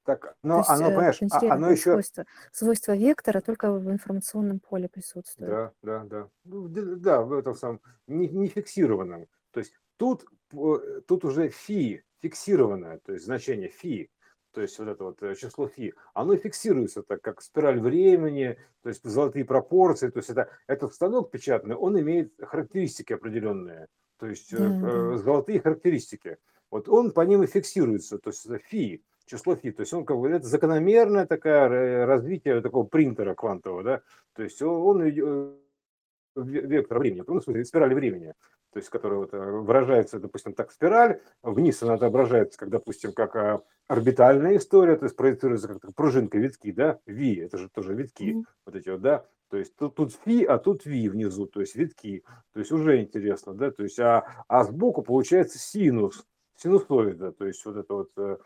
[0.04, 2.24] Так, То но есть оно, э, понимаешь, очень а, оно интересное еще, свойство.
[2.52, 5.50] Свойство вектора только в информационном поле присутствует.
[5.50, 9.26] да, да, да, Ну, да, в этом самом не, не фиксированном.
[9.52, 14.10] То есть тут, э, тут уже фи фиксированное, то есть значение фи,
[14.56, 18.88] то есть вот это вот э, число фи, оно фиксируется так, как спираль времени, то
[18.88, 23.88] есть золотые пропорции, то есть это, этот станок печатный, он имеет характеристики определенные,
[24.18, 26.38] то есть э, золотые характеристики.
[26.70, 29.72] Вот он по ним и фиксируется, то есть это фи число фи.
[29.72, 34.00] То есть он как бы это закономерное такое развитие такого принтера квантового, да.
[34.32, 35.58] То есть он, он
[36.34, 38.32] вектор времени, ну, в смысле, спираль времени,
[38.76, 43.34] то есть, которая вот э, выражается, допустим, так спираль, вниз она отображается, как, допустим, как
[43.34, 48.24] а, орбитальная история, то есть проецируется как пружинка витки, да, ви, это же тоже витки,
[48.24, 48.44] mm-hmm.
[48.66, 51.74] вот эти вот, да, то есть тут, тут фи, а тут ви внизу, то есть
[51.74, 52.22] витки,
[52.52, 57.64] то есть уже интересно, да, то есть, а, а сбоку получается синус, синусоида, то есть
[57.64, 58.36] вот это вот э,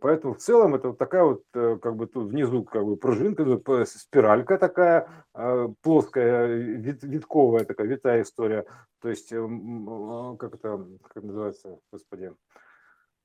[0.00, 3.44] Поэтому в целом это вот такая вот, э, как бы тут внизу как бы пружинка,
[3.84, 8.64] спиралька такая э, плоская, вит, витковая такая, витая история.
[9.00, 9.36] То есть, э,
[10.38, 12.32] как это, как называется, господи,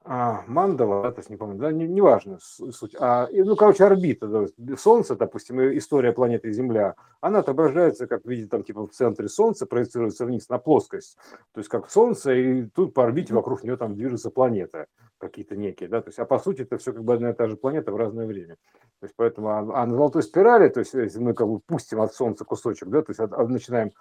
[0.04, 2.96] а, мандала, да, то есть не помню, да, неважно не суть.
[3.00, 8.64] А, ну, короче, орбита, да, Солнце, допустим, история планеты Земля, она отображается, как видите, там,
[8.64, 11.18] типа, в центре Солнца, проецируется вниз на плоскость.
[11.54, 14.88] То есть, как Солнце, и тут по орбите вокруг нее там движется планета
[15.20, 17.48] какие-то некие, да, то есть, а по сути это все как бы одна и та
[17.48, 18.56] же планета в разное время.
[19.02, 22.02] То есть, поэтому, а, а на золотой спирали, то есть, если мы как бы пустим
[22.02, 23.92] от Солнца кусочек, да, то есть, от, от, начинаем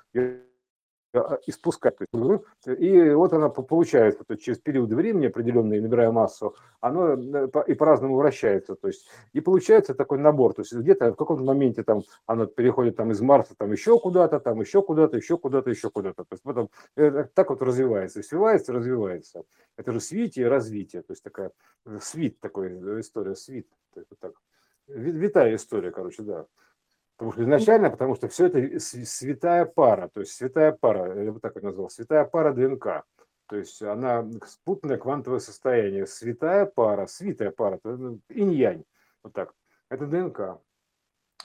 [1.13, 1.97] а, испускать.
[2.67, 7.75] И вот она получается, то есть через периоды времени определенные, набирая массу, оно э, и
[7.75, 8.77] по-разному вращается.
[8.77, 10.55] То есть, и получается такой набор.
[10.55, 14.39] То есть где-то в каком-то моменте там оно переходит там из Марса там еще куда-то,
[14.39, 16.25] там еще куда-то, еще куда-то, еще куда-то.
[16.25, 19.43] То есть потом это, так вот развивается, свивается, развивается.
[19.77, 21.03] Это же свитие и развитие.
[21.03, 21.51] То есть такая
[21.87, 23.67] э, свит такой э, история, свит.
[24.21, 24.35] Так.
[24.87, 26.47] Витая история, короче, да.
[27.21, 31.39] Потому что изначально, потому что все это святая пара, то есть святая пара, я бы
[31.39, 33.05] так это назвал, святая пара ДНК.
[33.47, 36.07] То есть она спутанное квантовое состояние.
[36.07, 38.85] Святая пара, святая пара, ну, инь-янь,
[39.23, 39.53] вот так.
[39.91, 40.63] Это ДНК,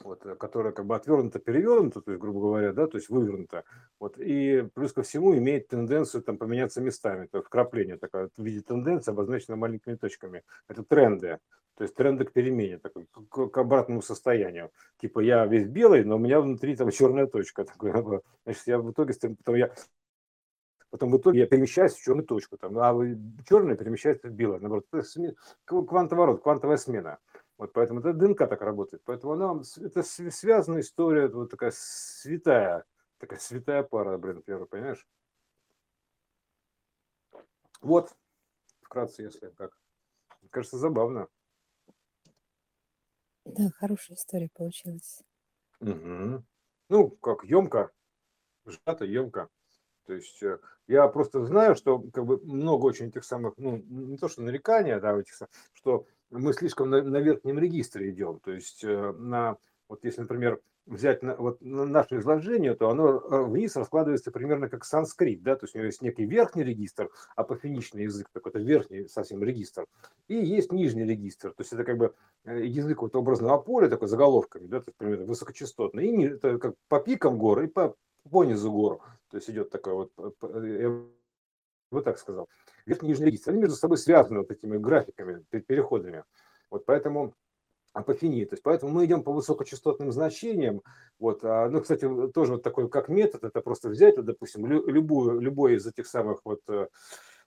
[0.03, 3.63] вот, которая как бы отвернута, перевернута, то есть, грубо говоря, да, то есть вывернута.
[3.99, 7.27] Вот, и плюс ко всему имеет тенденцию там поменяться местами.
[7.27, 10.43] То вкрапление такое в виде тенденции, обозначено маленькими точками.
[10.67, 11.39] Это тренды.
[11.77, 14.71] То есть тренды к перемене, такой, к, к обратному состоянию.
[14.97, 17.65] Типа я весь белый, но у меня внутри там черная точка.
[17.75, 17.91] Такой,
[18.45, 19.71] значит, я в итоге, потом я
[20.89, 22.93] потом в итоге я перемещаюсь в черную точку, там, а
[23.49, 25.35] черная перемещается в белое, наоборот, это
[25.65, 27.17] квантоворот, квантовая смена.
[27.57, 29.01] Вот поэтому это ДНК так работает.
[29.05, 32.85] Поэтому она, это связанная история, вот такая святая,
[33.17, 35.07] такая святая пара, блин, первый, понимаешь?
[37.81, 38.15] Вот,
[38.81, 39.77] вкратце, если как.
[40.49, 41.27] Кажется, забавно.
[43.45, 45.21] Да, хорошая история получилась.
[45.79, 46.43] Угу.
[46.89, 47.91] Ну, как емко,
[48.65, 49.49] сжато, емко.
[50.05, 54.17] То есть э, я просто знаю, что как бы много очень этих самых, ну, не
[54.17, 55.35] то что нарекания, да, этих,
[55.73, 58.39] что мы слишком на, на верхнем регистре идем.
[58.43, 59.57] То есть э, на,
[59.87, 64.69] вот если, например, взять на, вот, на наше изложение, то оно э, вниз раскладывается примерно
[64.69, 68.59] как санскрит, да, то есть у него есть некий верхний регистр, апофеничный язык, такой это
[68.59, 69.85] верхний совсем регистр,
[70.27, 72.13] и есть нижний регистр, то есть это как бы
[72.43, 76.75] э, язык вот образного поля, такой заголовками, да, то есть, примерно высокочастотный, и это как
[76.87, 77.95] по пикам гор и по,
[78.29, 79.01] по низу гор,
[79.31, 80.11] то есть идет такой вот,
[80.43, 81.01] я
[81.91, 82.47] вот так сказал,
[82.85, 86.23] верхний и нижний регистр, они между собой связаны вот этими графиками, переходами,
[86.69, 87.33] вот поэтому
[87.95, 88.45] апофении.
[88.45, 90.81] То есть поэтому мы идем по высокочастотным значениям.
[91.17, 95.39] Вот, а, ну, кстати, тоже вот такой как метод, это просто взять, вот, допустим, любую,
[95.39, 96.87] любой из этих самых вот э,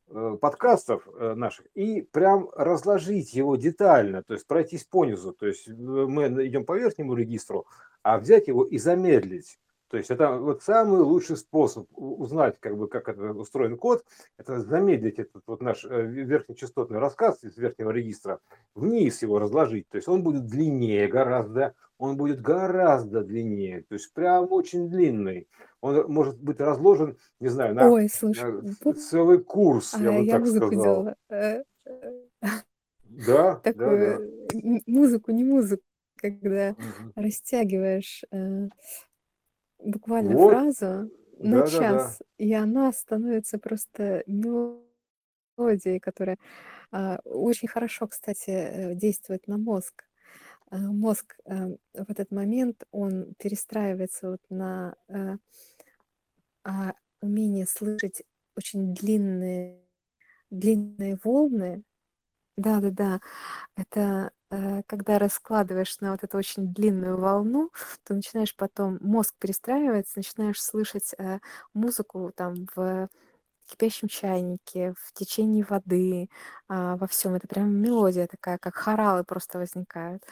[0.09, 5.33] э, подкастов э, наших и прям разложить его детально, то есть пройтись по низу.
[5.33, 7.67] То есть мы идем по верхнему регистру,
[8.03, 9.59] а взять его и замедлить.
[9.91, 14.05] То есть это вот самый лучший способ узнать, как бы, как это устроен код,
[14.37, 18.41] это замедлить этот вот наш э, верхнечастотный рассказ из верхнего регистра,
[18.75, 19.89] вниз его разложить.
[19.89, 25.49] То есть он будет длиннее гораздо, он будет гораздо длиннее, то есть прям очень длинный.
[25.81, 30.25] Он может быть разложен, не знаю, на, Ой, слушай, на целый курс, а, я бы
[30.25, 31.15] я так сказал.
[31.31, 31.63] Э,
[33.05, 33.73] Да, да, да.
[33.73, 35.83] Такую музыку, не музыку,
[36.17, 37.13] когда Мгм.
[37.17, 38.69] растягиваешь э,
[39.79, 41.79] буквально Вот, фразу на да, да, да.
[41.79, 46.39] час, и она становится просто мелодией, которая
[46.91, 50.05] а, очень хорошо, кстати, э, действует на мозг.
[50.71, 55.37] А, Мозг э, в этот момент, он перестраивается вот на э,
[56.65, 58.23] а, умение слышать
[58.57, 59.81] очень длинные,
[60.51, 61.83] длинные волны.
[62.59, 63.21] Да-да-да,
[63.77, 67.71] это э, когда раскладываешь на вот эту очень длинную волну,
[68.05, 71.41] то начинаешь потом, мозг перестраивается, начинаешь слышать э,
[71.75, 73.09] музыку там в
[73.67, 76.29] кипящем чайнике, в течении воды,
[76.69, 77.35] а, во всем.
[77.37, 80.25] Это прям мелодия такая, как хоралы просто возникают.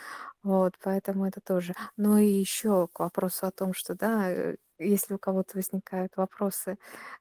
[0.43, 1.74] Вот, поэтому это тоже.
[1.97, 6.79] Ну и еще к вопросу о том, что, да, э, если у кого-то возникают вопросы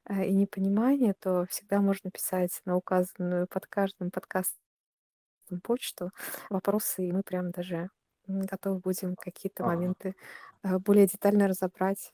[0.09, 4.59] э, и непонимание, то всегда можно писать на указанную под каждым подкастом
[5.63, 6.11] почту
[6.49, 7.89] вопросы, и мы прям даже
[8.27, 9.73] готовы будем какие-то Ага.
[9.75, 10.15] моменты
[10.63, 12.11] э, более детально разобрать.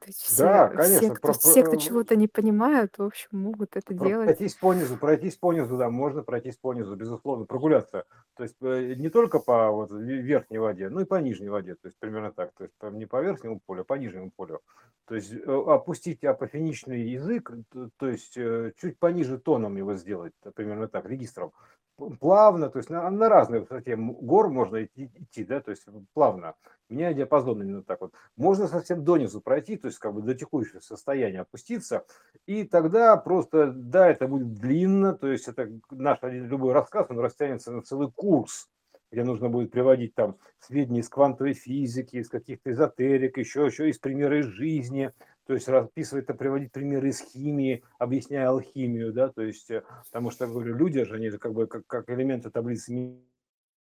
[0.00, 3.28] То есть все, Да, все, конечно, кто, про- все, кто чего-то не понимают, в общем,
[3.38, 4.26] могут это Про- делать.
[4.26, 8.04] Пройтись по низу, пройтись по низу, да, можно пройтись по низу, безусловно, прогуляться.
[8.34, 11.76] То есть э, не только по вот, ве- верхней воде, но и по нижней воде,
[11.76, 12.50] то есть примерно так.
[12.54, 14.60] То есть не по верхнему полю, а по нижнему полю.
[15.04, 17.52] То есть э, опустить апофеничный язык,
[17.96, 21.52] то, есть чуть пониже тоном его сделать, примерно так, регистром.
[21.96, 25.84] Плавно, то есть на, на разной высоте гор можно идти, идти, да, то есть
[26.14, 26.54] плавно,
[26.88, 28.12] меняя диапазон именно так вот.
[28.36, 32.04] Можно совсем донизу пройти, то есть как бы до текущего состояния опуститься,
[32.46, 37.18] и тогда просто, да, это будет длинно, то есть это наш один любой рассказ, он
[37.20, 38.68] растянется на целый курс,
[39.12, 43.98] где нужно будет приводить там сведения из квантовой физики, из каких-то эзотерик, еще, еще из
[43.98, 45.12] примера из жизни,
[45.46, 50.30] то есть расписывать, это приводить примеры из химии, объясняя алхимию, да, то есть, э, потому
[50.30, 53.18] что, говорю, люди же, они же как бы как, как элементы таблицы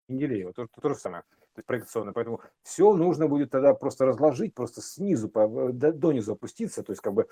[0.07, 1.23] Менделеева, то, то, то же самое,
[1.65, 2.13] проекционно.
[2.13, 7.01] Поэтому все нужно будет тогда просто разложить, просто снизу по, до, донизу опуститься, то есть
[7.01, 7.27] как бы,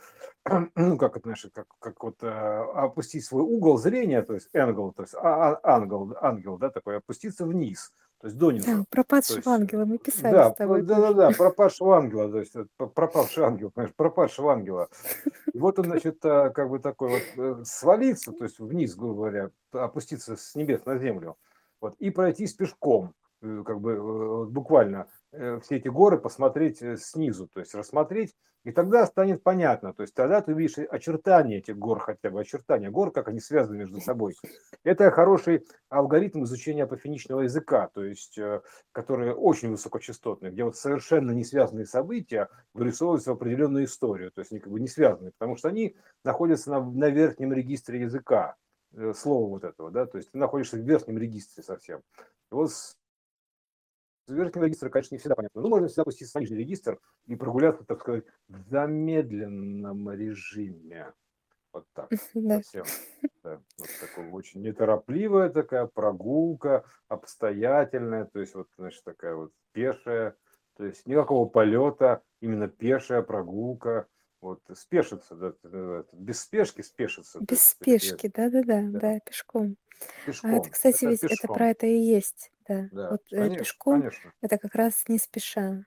[0.75, 4.93] ну как это, знаешь, как, как вот а, опустить свой угол зрения, то есть ангел,
[4.93, 8.65] то есть а, а, ангел, ангел, да, такой, опуститься вниз, то есть донизу.
[8.65, 10.81] Да, пропадшего есть, ангела мы писали да, с тобой.
[10.81, 14.89] Да, да, да, пропавшего ангела, то есть пропавший ангел, понимаешь, пропавшего ангела.
[15.53, 19.51] И вот он, значит, как бы такой вот э, свалиться, то есть вниз, грубо говоря,
[19.71, 21.37] опуститься с небес на землю,
[21.79, 27.47] вот, и пройтись пешком, э, как бы э, буквально э, все эти горы посмотреть снизу,
[27.47, 31.99] то есть рассмотреть, и тогда станет понятно, то есть тогда ты увидишь очертания этих гор
[31.99, 34.35] хотя бы, очертания гор, как они связаны между собой.
[34.83, 38.37] Это хороший алгоритм изучения апофеничного языка, то есть
[38.91, 44.51] который очень высокочастотный, где вот совершенно не связанные события вырисовываются в определенную историю, то есть
[44.51, 48.57] они как бы не связаны, потому что они находятся на, на верхнем регистре языка,
[48.93, 51.99] Э, слова вот этого, да, то есть ты находишься в верхнем регистре совсем.
[52.51, 52.71] И вот
[54.27, 55.61] верхнего регистра, конечно, не всегда понятно.
[55.61, 61.13] Ну, можно всегда пуститься в нижний регистр и прогуляться, так сказать, в замедленном режиме.
[61.73, 62.09] Вот так.
[62.33, 62.61] Да.
[62.61, 62.85] Совсем.
[63.43, 63.61] Да.
[63.77, 70.35] Вот такая очень неторопливая такая прогулка, обстоятельная, то есть вот, значит, такая вот пешая,
[70.75, 74.07] то есть никакого полета, именно пешая прогулка,
[74.41, 77.39] вот спешится, да, без спешки спешится.
[77.41, 79.77] Без спешки, да-да-да, да, да, пешком.
[80.25, 80.51] Пешком.
[80.51, 81.37] А это, кстати, это ведь пешком.
[81.43, 82.89] это про это и есть, да.
[82.91, 83.09] да.
[83.11, 84.33] Вот э, конечно, пешком конечно.
[84.41, 85.85] это как раз не спеша.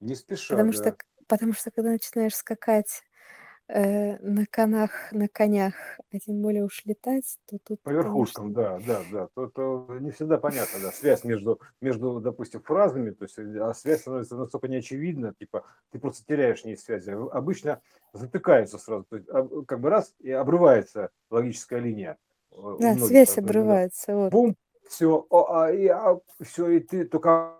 [0.00, 0.78] Не спеша, потому да.
[0.78, 0.96] что,
[1.26, 3.02] потому что когда начинаешь скакать
[3.68, 5.74] э, на конях, на конях,
[6.12, 7.82] а тем более уж летать, то тут...
[7.82, 8.86] По верхушкам, конечно...
[8.86, 9.28] да, да, да.
[9.34, 14.00] То, то не всегда понятно, да, связь между, между, допустим, фразами, то есть а связь
[14.00, 17.10] становится настолько неочевидна, типа ты просто теряешь нить связи.
[17.10, 17.80] Обычно
[18.12, 19.28] затыкаются сразу, то есть,
[19.66, 22.18] как бы раз и обрывается логическая линия.
[22.78, 24.14] Да, связь обрывается.
[24.14, 24.32] Вот.
[24.32, 24.56] Бум,
[24.88, 27.58] все, а, и, а, все, и ты только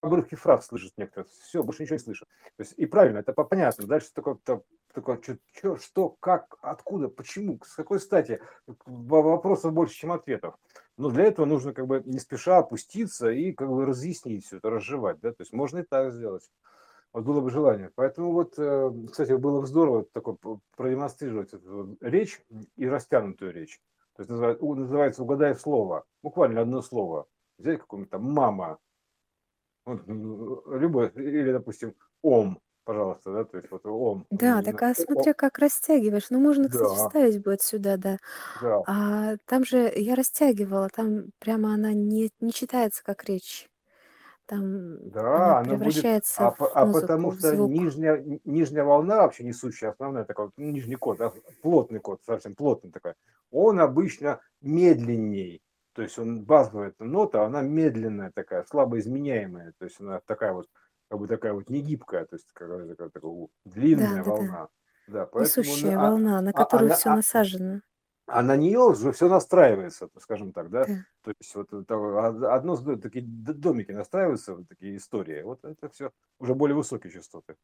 [0.00, 2.14] обрывки фраз слышишь некоторые, все, больше ничего не
[2.58, 3.86] есть, и правильно, это понятно.
[3.86, 4.36] Дальше такое,
[4.92, 8.40] такое что, что, что, как, откуда, почему, с какой стати.
[8.84, 10.56] Вопросов больше, чем ответов.
[10.96, 14.70] Но для этого нужно как бы не спеша опуститься и как бы разъяснить все это,
[14.70, 15.20] разжевать.
[15.20, 15.30] Да?
[15.30, 16.50] То есть можно и так сделать.
[17.12, 17.90] Вот было бы желание.
[17.94, 20.36] Поэтому вот, э, кстати, было бы здорово такой
[20.76, 22.42] продемонстрировать эту речь
[22.76, 23.80] и растянутую речь.
[24.16, 26.04] То есть называется, называется «Угадай слово».
[26.22, 27.26] Буквально одно слово.
[27.58, 28.78] Взять какую-нибудь там «мама»,
[29.84, 34.26] вот, любое, или, допустим, ом, пожалуйста, да, то есть вот ом.
[34.30, 36.30] Да, так а смотря как растягиваешь.
[36.30, 38.18] Ну, можно, кстати, Да, вставить будет сюда, да.
[38.60, 38.84] да.
[38.86, 43.68] А там же я растягивала, там прямо она не, не читается как речь.
[44.52, 47.70] Там она Да, она будет, превращается а, в по- а музыку, потому в что звук.
[47.70, 51.32] нижняя, нижняя волна, вообще несущая, основная такая, вот, нижний код, да,
[51.62, 53.14] плотный код, совсем плотный такой,
[53.50, 55.62] он обычно медленней.
[55.94, 59.72] То есть он базовая эта нота, она медленная такая, слабо изменяемая.
[59.78, 60.68] То есть она такая вот,
[61.08, 63.32] как бы такая вот негибкая, то есть какая такая, такая
[63.64, 64.30] длинная Да, да, да.
[64.30, 64.68] волна.
[65.08, 67.80] Да, поэтому Несущая а, волна, на а, которую она, все а, насажено.
[68.26, 70.84] А на нее уже все настраивается, скажем так, да.
[71.22, 75.42] То есть вот это одно такие домики настраиваются, вот такие истории.
[75.42, 77.56] Вот это все уже более высокие частоты.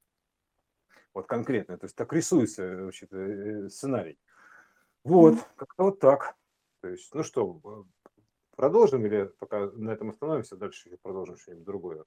[1.15, 1.79] Вот конкретно.
[1.79, 4.19] То есть так рисуется э, вообще э, сценарий.
[5.05, 5.43] Вот, Мгм.
[5.57, 6.37] как-то вот так.
[6.81, 8.13] То есть, ну что, э,
[8.57, 12.05] продолжим или пока на этом остановимся, дальше еще продолжим что-нибудь другое?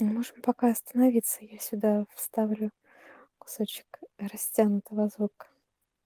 [0.00, 1.44] Можем пока остановиться.
[1.44, 2.70] Я сюда вставлю
[3.38, 5.46] кусочек растянутого звука.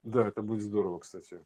[0.04, 1.40] Да, это будет здорово, кстати.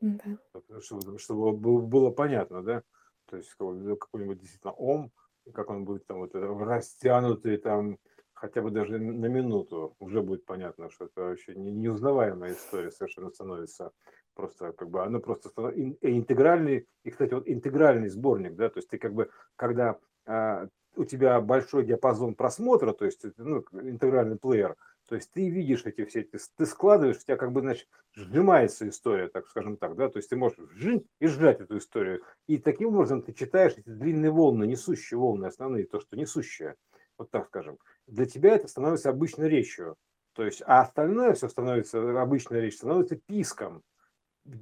[0.00, 0.38] Да.
[0.80, 2.82] Чтобы, чтобы было, понятно, да?
[3.26, 5.10] То есть какой- какой-нибудь действительно ом,
[5.52, 7.98] как он будет там вот э, растянутый там
[8.34, 13.30] хотя бы даже на минуту, уже будет понятно, что это вообще не- неузнаваемая история совершенно
[13.30, 13.90] становится.
[14.34, 18.68] Просто как бы она просто станов- ин- э, интегральный, и, кстати, вот интегральный сборник, да,
[18.68, 23.64] то есть ты как бы, когда а, у тебя большой диапазон просмотра, то есть ну,
[23.72, 24.76] интегральный плеер,
[25.08, 28.88] то есть ты видишь эти все, ты, ты складываешь, у тебя как бы, значит, сжимается
[28.88, 32.22] история, так скажем так, да, то есть ты можешь сжать и сжать эту историю.
[32.46, 36.76] И таким образом ты читаешь эти длинные волны, несущие волны основные, то, что несущее,
[37.16, 37.78] вот так скажем.
[38.06, 39.96] Для тебя это становится обычной речью.
[40.34, 43.82] То есть, а остальное все становится, обычная речь становится писком,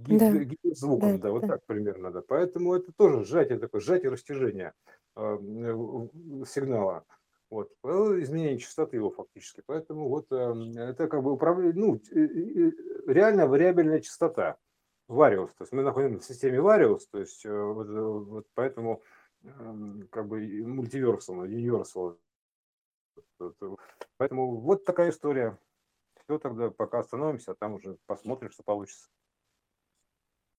[0.08, 1.48] Да, гиперзвуком, да, да, вот да.
[1.48, 2.22] так примерно, да.
[2.26, 4.72] Поэтому это тоже сжатие такое, сжатие растяжение
[5.16, 7.04] э, в- сигнала.
[7.48, 7.88] Вот, э,
[8.22, 9.62] изменение частоты его фактически.
[9.66, 12.72] Поэтому вот э, это как бы управление, ну, э, э,
[13.06, 14.56] реально вариабельная частота.
[15.08, 15.50] Вариус.
[15.54, 17.86] То есть мы находимся в системе Вариус, то есть вот,
[18.26, 19.02] вот поэтому
[19.44, 22.18] эм, как бы мультиверсал, юниверсал.
[24.16, 25.56] Поэтому вот такая история.
[26.24, 29.08] Все тогда пока остановимся, а там уже посмотрим, что получится.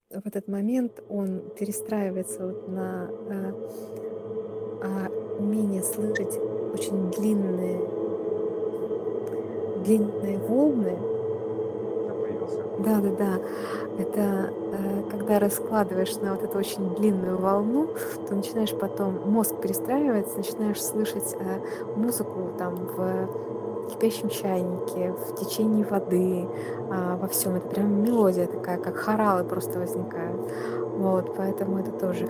[0.09, 3.51] в этот момент он перестраивается вот на э,
[4.81, 5.09] а,
[5.39, 7.81] умение слышать очень длинные
[9.87, 10.97] длинные волны.
[12.79, 13.39] Да, да, да.
[13.97, 17.87] Это э, когда раскладываешь на вот эту очень длинную волну,
[18.27, 21.59] то начинаешь потом, мозг перестраивается, начинаешь слышать э,
[21.95, 27.55] музыку там в кипящем чайнике, в течении воды, э, во всем.
[27.55, 30.51] Это прям мелодия такая, как хоралы просто возникают.
[30.97, 32.27] Вот, поэтому это тоже.